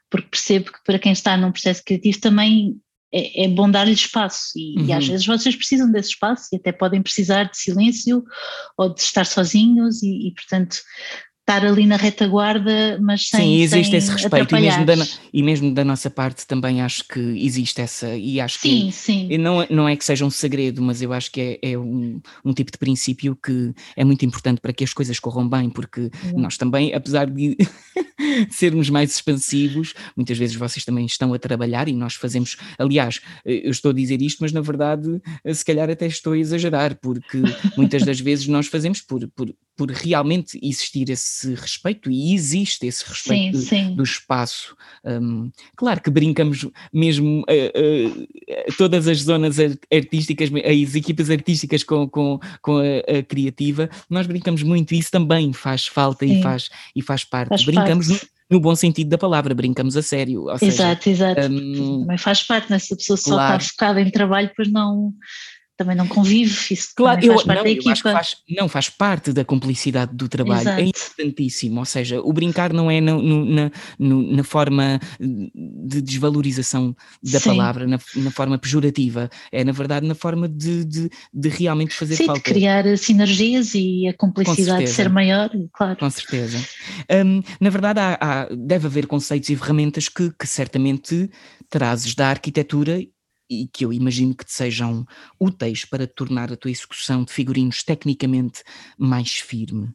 [0.08, 2.76] porque percebo que para quem está num processo criativo também
[3.12, 4.87] é, é bom dar-lhe espaço e, uhum.
[4.87, 5.11] e, às uhum.
[5.11, 8.25] vezes vocês precisam desse espaço e até podem precisar de silêncio
[8.77, 10.79] ou de estar sozinhos e, e portanto
[11.42, 14.94] estar ali na retaguarda, mas sem Sim, existe sem esse respeito e mesmo, da,
[15.33, 19.38] e mesmo da nossa parte também acho que existe essa e acho sim, que sim.
[19.38, 22.52] Não, não é que seja um segredo, mas eu acho que é, é um, um,
[22.52, 26.40] tipo de princípio que é muito importante para que as coisas corram bem, porque uhum.
[26.40, 27.56] nós também, apesar de
[28.48, 33.71] sermos mais expansivos, muitas vezes vocês também estão a trabalhar e nós fazemos, aliás, eu
[33.73, 35.21] estou a dizer isto, mas na verdade
[35.52, 37.42] se calhar até estou a exagerar, porque
[37.77, 43.04] muitas das vezes nós fazemos por, por, por realmente existir esse respeito e existe esse
[43.04, 43.94] respeito sim, sim.
[43.96, 44.77] do espaço.
[45.04, 49.56] Um, claro que brincamos mesmo uh, uh, todas as zonas
[49.92, 55.10] artísticas, as equipas artísticas com, com, com a, a criativa, nós brincamos muito e isso
[55.10, 57.48] também faz falta e faz, e faz parte.
[57.48, 58.31] Faz brincamos parte.
[58.50, 60.50] No, no bom sentido da palavra, brincamos a sério.
[60.60, 61.52] exato, seja, exato.
[61.52, 62.79] Um, também faz parte, né?
[62.79, 63.56] se a pessoa só claro.
[63.56, 65.14] está focada em trabalho, depois não,
[65.77, 68.12] também não convive, isso claro, faz eu, parte não, da equipa.
[68.12, 70.81] Faz, não, faz parte da cumplicidade do trabalho, é Exato.
[70.81, 76.02] é importantíssimo, ou seja, o brincar não é no, no, na, no, na forma de
[76.02, 77.50] desvalorização da Sim.
[77.50, 82.16] palavra, na, na, forma pejorativa, é na verdade na forma de, de, de realmente fazer
[82.16, 82.40] Sim, falta.
[82.40, 85.96] de criar sinergias e a cumplicidade ser maior, claro.
[85.96, 86.58] Com certeza.
[87.10, 91.31] Um, na verdade há, há, deve haver conceitos e ferramentas que, que certamente
[91.70, 93.00] trazes da arquitetura
[93.53, 95.07] e que eu imagino que te sejam
[95.38, 98.63] úteis para tornar a tua execução de figurinos tecnicamente
[98.98, 99.90] mais firme.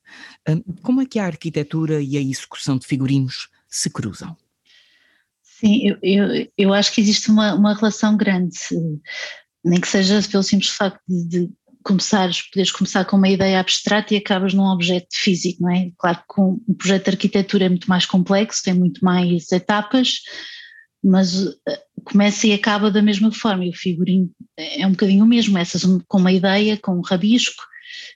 [0.47, 4.35] Hum, como é que a arquitetura e a execução de figurinos se cruzam?
[5.41, 8.57] Sim, eu, eu, eu acho que existe uma, uma relação grande,
[9.65, 11.49] nem que seja pelo simples facto de, de
[11.87, 15.89] começares, poderes começar com uma ideia abstrata e acabas num objeto físico, não é?
[15.97, 20.21] Claro que um projeto de arquitetura é muito mais complexo, tem muito mais etapas,
[21.03, 25.27] mas eh, começa e acaba da mesma forma e o figurino é um bocadinho o
[25.27, 27.63] mesmo, essas com uma ideia, com um rabisco,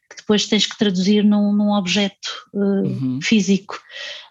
[0.09, 3.19] que depois tens que traduzir num, num objeto uh, uhum.
[3.21, 3.79] físico.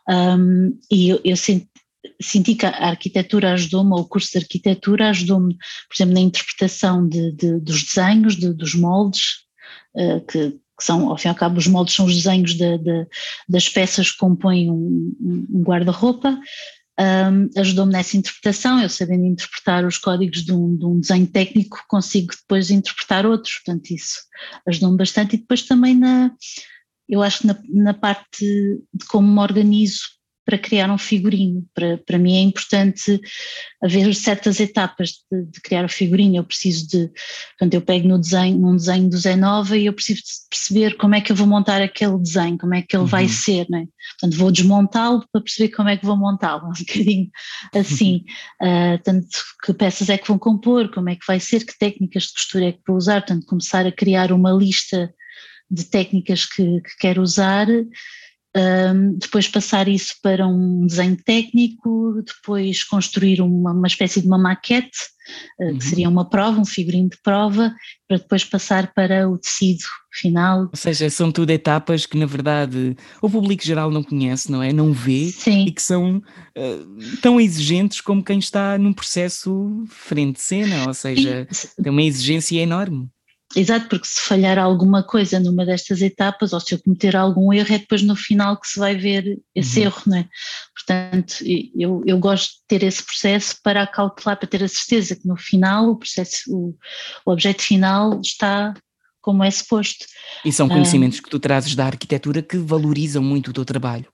[0.09, 1.69] Um, e eu, eu senti,
[2.21, 7.09] senti, que a arquitetura ajudou-me, ou o curso de arquitetura ajudou-me, por exemplo, na interpretação
[7.09, 9.45] de, de, dos desenhos, de, dos moldes,
[9.95, 12.79] uh, que, que, são, ao fim e ao cabo, os moldes são os desenhos de,
[13.49, 15.15] das peças que compõem um,
[15.51, 16.39] um guarda-roupa,
[17.01, 21.83] um, ajudou-me nessa interpretação, eu sabendo interpretar os códigos de um, de um, desenho técnico,
[21.89, 24.21] consigo depois interpretar outros, portanto isso
[24.69, 25.37] ajudou-me bastante.
[25.37, 26.31] E depois também na,
[27.09, 28.45] eu acho que na, na parte
[28.93, 30.01] de como me organizo
[30.51, 31.65] para criar um figurino.
[31.73, 33.21] Para, para mim é importante
[33.81, 36.35] haver certas etapas de, de criar o figurino.
[36.35, 37.09] Eu preciso de,
[37.51, 41.15] portanto, eu pego no desenho, num desenho do Zé Nova e eu preciso perceber como
[41.15, 43.09] é que eu vou montar aquele desenho, como é que ele uhum.
[43.09, 43.87] vai ser, não é?
[44.19, 47.31] Portanto, vou desmontá-lo para perceber como é que vou montá-lo, um bocadinho
[47.73, 48.25] assim.
[48.61, 48.95] Uhum.
[48.95, 49.29] Uh, tanto
[49.65, 52.65] que peças é que vão compor, como é que vai ser, que técnicas de costura
[52.67, 55.15] é que vou usar, portanto, começar a criar uma lista
[55.71, 57.69] de técnicas que, que quero usar
[58.57, 64.39] um, depois passar isso para um desenho técnico, depois construir uma, uma espécie de uma
[64.39, 64.99] maquete,
[65.61, 65.79] uh, uhum.
[65.79, 67.73] que seria uma prova, um figurino de prova,
[68.09, 70.63] para depois passar para o tecido final.
[70.63, 74.73] Ou seja, são tudo etapas que na verdade o público geral não conhece, não é?
[74.73, 75.67] Não vê Sim.
[75.67, 80.95] e que são uh, tão exigentes como quem está num processo frente de cena, ou
[80.95, 81.47] seja,
[81.81, 83.09] tem uma exigência enorme.
[83.55, 87.75] Exato, porque se falhar alguma coisa numa destas etapas, ou se eu cometer algum erro,
[87.75, 89.87] é depois no final que se vai ver esse uhum.
[89.87, 90.29] erro, não é?
[90.75, 91.35] Portanto,
[91.77, 95.37] eu, eu gosto de ter esse processo para calcular, para ter a certeza que no
[95.37, 96.77] final o processo, o,
[97.27, 98.73] o objeto final está
[99.21, 100.07] como é suposto.
[100.45, 104.07] E são conhecimentos ah, que tu trazes da arquitetura que valorizam muito o teu trabalho.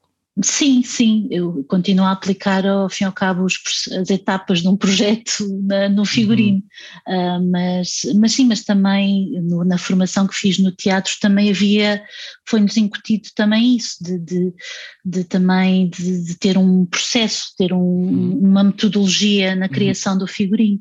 [0.43, 3.59] Sim, sim, eu continuo a aplicar ao fim e ao cabo os,
[3.99, 5.33] as etapas de um projeto
[5.65, 6.63] na, no figurino,
[7.09, 7.39] uhum.
[7.39, 12.03] uh, mas, mas sim, mas também no, na formação que fiz no teatro também havia,
[12.47, 14.55] foi-nos incutido também isso, de, de,
[15.03, 18.39] de também de, de, ter um processo, ter um, uhum.
[18.39, 19.73] uma metodologia na uhum.
[19.73, 20.19] criação uhum.
[20.19, 20.81] do figurino.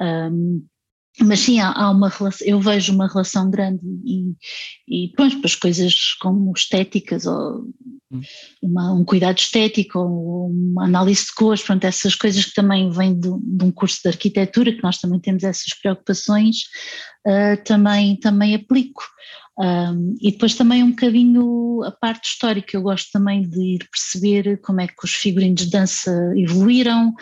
[0.00, 0.77] Um, ah,
[1.20, 4.34] mas sim, há, há, uma relação, eu vejo uma relação grande e,
[4.86, 7.64] e pronto, as coisas como estéticas ou
[8.10, 8.20] hum.
[8.62, 13.18] uma, um cuidado estético ou uma análise de cores, pronto, essas coisas que também vêm
[13.18, 16.56] de, de um curso de arquitetura, que nós também temos essas preocupações,
[17.26, 19.02] uh, também, também aplico.
[19.58, 24.60] Um, e depois também um bocadinho a parte histórica, eu gosto também de ir perceber
[24.60, 27.12] como é que os figurinos de dança evoluíram,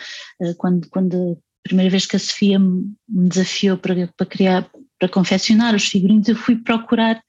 [0.41, 5.75] uh, quando, quando primeira vez que a Sofia me desafiou para, para criar, para confeccionar
[5.75, 7.21] os figurinos, eu fui procurar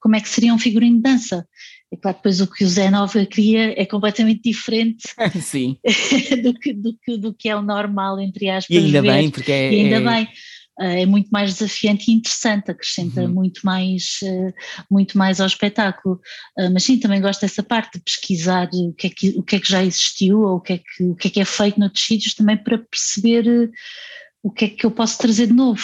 [0.00, 1.46] como é que seria um figurino de dança.
[1.92, 5.04] É claro depois o que o Zé Nova cria é completamente diferente
[6.42, 8.74] do, que, do, que, do que é o normal, entre aspas.
[8.74, 9.72] E ainda bem, porque é.
[9.72, 10.00] E ainda é...
[10.00, 10.28] bem
[10.78, 13.32] é muito mais desafiante e interessante, acrescenta uhum.
[13.32, 14.52] muito, mais, eh,
[14.90, 16.20] muito mais ao espetáculo.
[16.58, 19.56] Eh, mas sim, também gosto dessa parte de pesquisar o que é que, o que,
[19.56, 21.80] é que já existiu ou o que, é que, o que é que é feito
[21.80, 23.70] noutros sítios também para perceber
[24.42, 25.82] o que é que eu posso trazer de novo.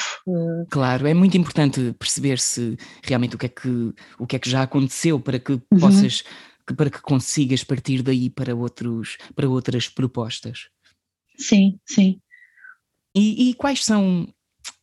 [0.70, 4.48] Claro, é muito importante perceber se realmente o que é que, o que, é que
[4.48, 5.80] já aconteceu para que uhum.
[5.80, 6.22] possas,
[6.76, 10.68] para que consigas partir daí para, outros, para outras propostas.
[11.38, 12.20] Sim, sim.
[13.14, 14.32] E, e quais são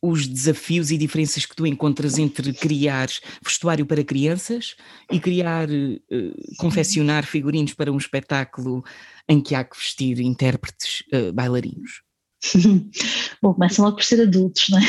[0.02, 3.08] os desafios e diferenças que tu encontras entre criar
[3.42, 4.74] vestuário para crianças
[5.10, 8.82] e criar, uh, confeccionar figurinos para um espetáculo
[9.28, 12.02] em que há que vestir intérpretes uh, bailarinos?
[13.42, 14.82] Bom, começam logo por ser adultos, não é?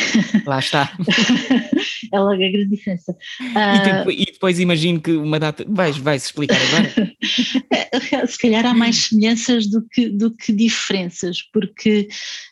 [0.45, 0.91] Lá está.
[2.13, 3.11] é logo a grande diferença.
[3.41, 5.65] Uh, e, depois imagino que uma data.
[5.67, 6.91] Vais, vais explicar agora?
[8.27, 12.07] Se calhar há mais semelhanças do que, do que diferenças, porque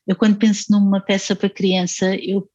[0.07, 2.47] eu, quando penso numa peça para criança, eu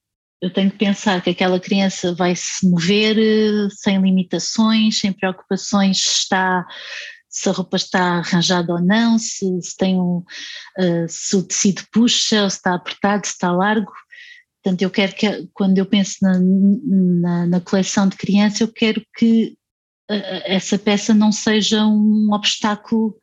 [0.42, 6.02] eu tenho que pensar que aquela criança vai se mover eh, sem limitações, sem preocupações
[6.02, 6.66] se está
[7.34, 10.18] se a roupa está arranjada ou não, se, se tem um,
[10.78, 13.92] uh, se o tecido puxa, ou se está apertado, se está largo.
[14.62, 19.04] Portanto, eu quero que, quando eu penso na, na, na coleção de criança, eu quero
[19.16, 19.56] que
[20.08, 23.18] uh, essa peça não seja um obstáculo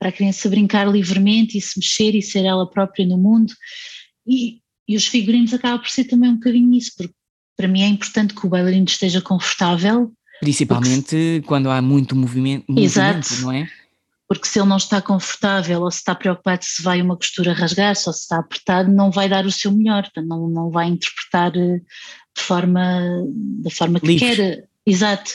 [0.00, 3.52] para a criança brincar livremente e se mexer e ser ela própria no mundo.
[4.26, 7.14] E, e os figurinos acabam por ser também um bocadinho isso, porque
[7.56, 10.12] para mim é importante que o bailarino esteja confortável
[10.44, 13.68] Principalmente porque, quando há muito movimento, movimento exato, não é?
[14.28, 18.08] Porque se ele não está confortável ou se está preocupado se vai uma costura rasgar-se
[18.08, 21.80] ou se está apertado, não vai dar o seu melhor, não, não vai interpretar eh,
[22.36, 23.00] de forma,
[23.62, 24.36] da forma que Livre.
[24.36, 24.68] quer.
[24.86, 25.30] Exato.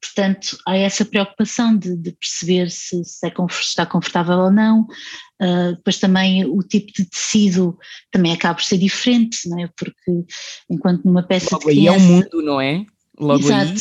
[0.00, 4.86] Portanto, há essa preocupação de, de perceber se, se, é, se, está confortável ou não.
[5.40, 7.78] Uh, depois também o tipo de tecido
[8.10, 9.68] também acaba por ser diferente, não é?
[9.76, 10.24] Porque
[10.70, 11.98] enquanto numa peça Logo de criança...
[11.98, 12.84] aí é um mundo, não é?
[13.20, 13.80] Logo Exato.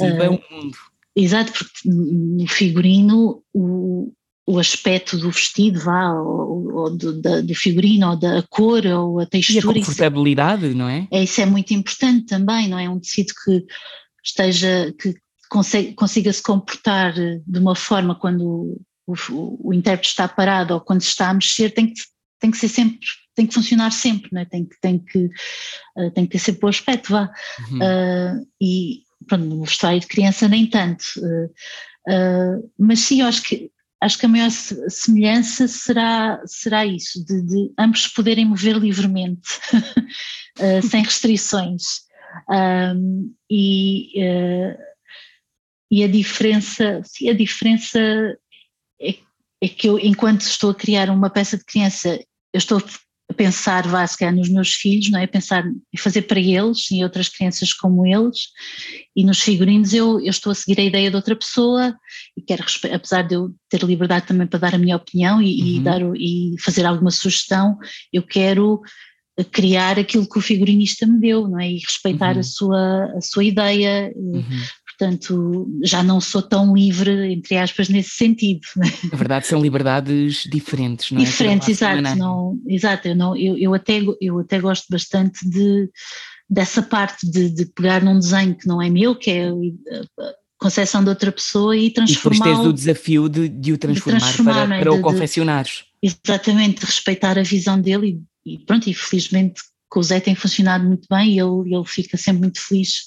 [0.00, 0.76] aí, é um mundo.
[1.14, 4.12] Exato, porque no figurino o,
[4.46, 9.20] o aspecto do vestido, vá, ou, ou do, da, do figurino, ou da cor, ou
[9.20, 9.58] a textura.
[9.58, 11.06] E a confortabilidade, isso, não é?
[11.10, 11.22] é?
[11.22, 12.88] Isso é muito importante também, não é?
[12.88, 13.64] Um tecido que
[14.24, 15.14] esteja, que
[15.50, 20.80] consiga, consiga se comportar de uma forma quando o, o, o intérprete está parado ou
[20.80, 22.00] quando se está a mexer, tem que,
[22.40, 24.44] tem que ser sempre tem que funcionar sempre, né?
[24.44, 25.30] tem, que, tem, que,
[25.96, 27.32] uh, tem que ter sempre o aspecto, vá.
[27.70, 27.78] Uhum.
[27.78, 31.04] Uh, e pronto, no vestuário de criança nem tanto.
[31.18, 33.70] Uh, mas sim, eu acho que,
[34.00, 39.48] acho que a maior semelhança será, será isso, de, de ambos poderem mover livremente,
[40.90, 41.82] sem restrições.
[42.50, 44.18] Um, e,
[45.90, 48.00] e a diferença, sim, a diferença
[49.00, 49.14] é,
[49.62, 52.18] é que eu, enquanto estou a criar uma peça de criança,
[52.52, 52.82] eu estou
[53.32, 55.26] pensar, vá, se calhar, nos meus filhos, não é?
[55.26, 58.48] Pensar em fazer para eles e outras crianças como eles.
[59.14, 61.96] E nos figurinos eu, eu estou a seguir a ideia de outra pessoa
[62.36, 65.66] e quero, apesar de eu ter liberdade também para dar a minha opinião e, uhum.
[65.66, 67.78] e dar, e fazer alguma sugestão,
[68.12, 68.80] eu quero
[69.50, 71.70] criar aquilo que o figurinista me deu, não é?
[71.70, 72.40] E respeitar uhum.
[72.40, 74.12] a, sua, a sua ideia.
[74.14, 74.42] Uhum.
[74.98, 78.60] Portanto, já não sou tão livre, entre aspas, nesse sentido.
[79.10, 81.24] Na verdade, são liberdades diferentes, não é?
[81.24, 82.16] Diferentes, exato.
[82.16, 85.90] Não, exato, eu, não, eu, eu, até, eu até gosto bastante de,
[86.48, 89.52] dessa parte de, de pegar num desenho que não é meu, que é a
[90.58, 92.36] concepção de outra pessoa e transformar.
[92.36, 94.80] E depois tens o desafio de, de o transformar, de transformar para, é?
[94.80, 95.84] para o confeccionares.
[96.02, 100.84] Exatamente, respeitar a visão dele e, e pronto, e felizmente com o Zé tem funcionado
[100.86, 103.04] muito bem e ele, ele fica sempre muito feliz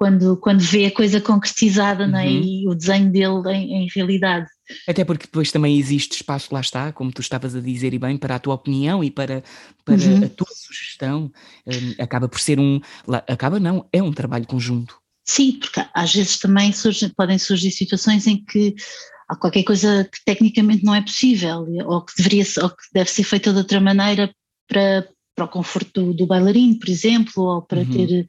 [0.00, 2.10] quando, quando vê a coisa concretizada uhum.
[2.10, 4.46] né, e o desenho dele em, em, realidade.
[4.88, 8.16] Até porque depois também existe espaço, lá está, como tu estavas a dizer e bem,
[8.16, 9.44] para a tua opinião e para,
[9.84, 10.24] para uhum.
[10.24, 11.30] a tua sugestão.
[11.66, 12.80] Um, acaba por ser um.
[13.28, 14.96] Acaba não, é um trabalho conjunto.
[15.28, 18.74] Sim, porque às vezes também surge, podem surgir situações em que
[19.28, 23.24] há qualquer coisa que tecnicamente não é possível ou que deveria ou que deve ser
[23.24, 24.34] feita de outra maneira
[24.66, 25.06] para,
[25.40, 27.90] para o conforto do, do bailarino, por exemplo, ou para uhum.
[27.90, 28.26] ter,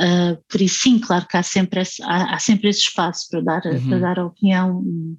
[0.00, 3.40] uh, por isso sim, claro que há sempre esse, há, há sempre esse espaço para
[3.40, 3.88] dar, uhum.
[3.88, 5.16] para dar a opinião e,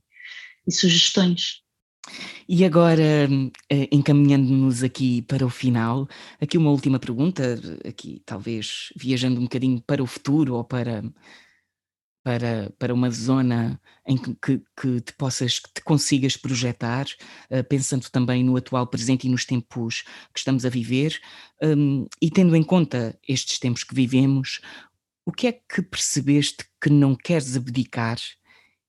[0.67, 1.61] e sugestões.
[2.47, 3.29] E agora,
[3.69, 6.07] eh, encaminhando-nos aqui para o final,
[6.39, 11.01] aqui uma última pergunta, aqui talvez viajando um bocadinho para o futuro ou para
[12.23, 17.05] para, para uma zona em que, que, te possas, que te consigas projetar,
[17.51, 20.03] uh, pensando também no atual presente e nos tempos
[20.33, 21.19] que estamos a viver,
[21.61, 24.61] um, e tendo em conta estes tempos que vivemos,
[25.25, 28.17] o que é que percebeste que não queres abdicar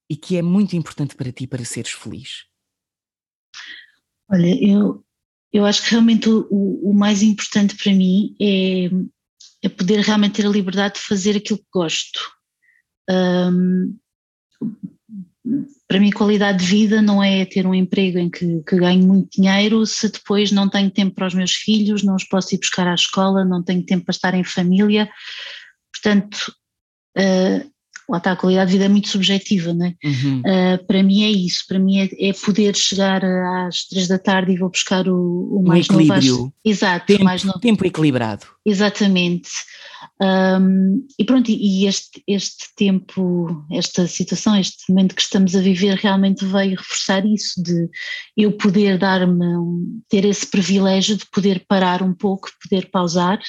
[0.09, 2.45] e que é muito importante para ti para seres feliz?
[4.31, 5.05] Olha, eu,
[5.53, 8.87] eu acho que realmente o, o mais importante para mim é,
[9.63, 12.34] é, poder realmente ter a liberdade de fazer aquilo que gosto.
[13.11, 13.97] Um,
[15.87, 19.29] para mim, qualidade de vida não é ter um emprego em que, que ganho muito
[19.31, 22.87] dinheiro se depois não tenho tempo para os meus filhos, não os posso ir buscar
[22.89, 25.09] à escola, não tenho tempo para estar em família.
[25.93, 26.55] Portanto,
[27.19, 27.74] uh,
[28.09, 29.95] lá está, a qualidade de vida é muito subjetiva, não é?
[30.05, 30.41] Uhum.
[30.41, 34.53] Uh, para mim é isso, para mim é, é, poder chegar às três da tarde
[34.53, 36.37] e vou buscar o, o mais um equilíbrio.
[36.37, 36.55] novo.
[36.65, 37.61] Exato, tempo, mais novo.
[37.61, 38.47] tempo equilibrado.
[38.65, 39.51] Exatamente.
[40.21, 45.97] Um, e pronto, e este, este tempo, esta situação, este momento que estamos a viver
[45.97, 47.89] realmente veio reforçar isso, de
[48.37, 49.45] eu poder dar-me,
[50.09, 53.41] ter esse privilégio de poder parar um pouco, poder pausar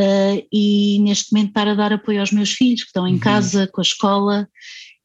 [0.00, 3.20] uh, e neste momento para dar apoio aos meus filhos que estão em uhum.
[3.20, 4.48] casa, com a escola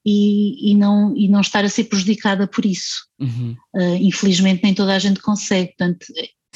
[0.06, 3.08] e, e, não, e não estar a ser prejudicada por isso.
[3.20, 3.56] Uhum.
[3.76, 6.06] Uh, infelizmente nem toda a gente consegue, portanto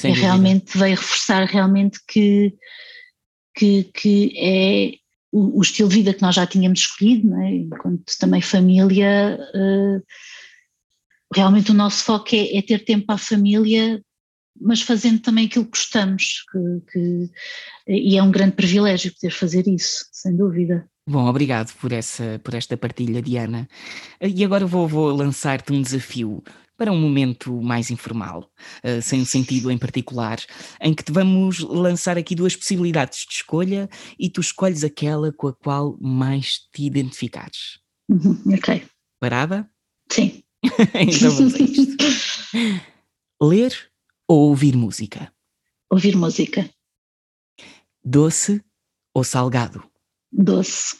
[0.08, 2.54] é realmente veio reforçar realmente que,
[3.56, 4.92] que, que é
[5.32, 7.56] o, o, estilo de vida que nós já tínhamos escolhido, é?
[7.56, 10.02] enquanto também família, uh,
[11.34, 14.02] realmente o nosso foco é, é, ter tempo para a família
[14.60, 17.32] mas fazendo também aquilo que gostamos, que, que,
[17.88, 20.88] e é um grande privilégio poder fazer isso, sem dúvida.
[21.08, 23.68] Bom, obrigado por, essa, por esta partilha, Diana.
[24.22, 26.44] E agora vou, vou lançar-te um desafio
[26.78, 28.50] para um momento mais informal,
[28.84, 30.40] uh, sem um sentido em particular,
[30.80, 35.48] em que te vamos lançar aqui duas possibilidades de escolha e tu escolhes aquela com
[35.48, 37.80] a qual mais te identificares.
[38.08, 38.84] Uhum, ok.
[39.20, 39.70] Parada?
[40.10, 40.42] Sim.
[40.94, 41.98] então vamos a isto.
[43.42, 43.89] Ler
[44.30, 45.34] ou ouvir música?
[45.90, 46.70] Ouvir música.
[48.06, 48.64] Doce
[49.12, 49.92] ou salgado?
[50.32, 50.96] Doce.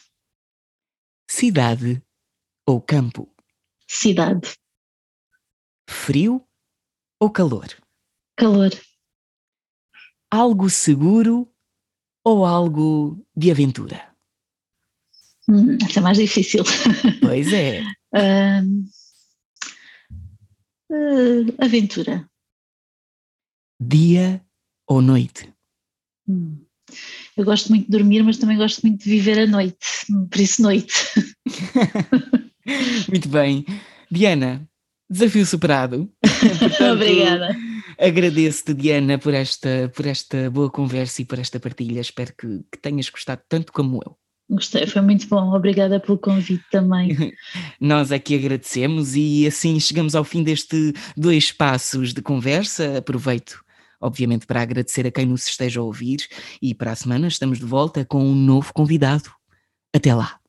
[1.28, 2.02] Cidade
[2.66, 3.32] ou campo?
[3.88, 4.52] Cidade.
[5.88, 6.44] Frio
[7.20, 7.68] ou calor?
[8.36, 8.70] Calor.
[10.28, 11.48] Algo seguro
[12.24, 14.12] ou algo de aventura?
[15.48, 16.64] Hum, essa é mais difícil.
[17.20, 17.82] Pois é.
[18.12, 18.64] uh,
[20.90, 22.28] uh, aventura
[23.80, 24.44] dia
[24.86, 25.52] ou noite?
[26.28, 26.58] Hum.
[27.36, 29.86] Eu gosto muito de dormir, mas também gosto muito de viver a noite,
[30.30, 30.94] por isso noite.
[33.08, 33.64] muito bem.
[34.10, 34.68] Diana,
[35.08, 36.10] desafio superado.
[36.20, 37.56] Portanto, Obrigada.
[37.98, 42.00] Agradeço-te, Diana, por esta, por esta boa conversa e por esta partilha.
[42.00, 44.16] Espero que, que tenhas gostado tanto como eu.
[44.50, 45.54] Gostei, foi muito bom.
[45.54, 47.16] Obrigada pelo convite também.
[47.80, 52.98] Nós é que agradecemos e assim chegamos ao fim deste dois passos de conversa.
[52.98, 53.62] Aproveito
[54.00, 56.26] obviamente para agradecer a quem nos esteja a ouvir
[56.60, 59.30] e para a semana estamos de volta com um novo convidado.
[59.94, 60.40] Até lá!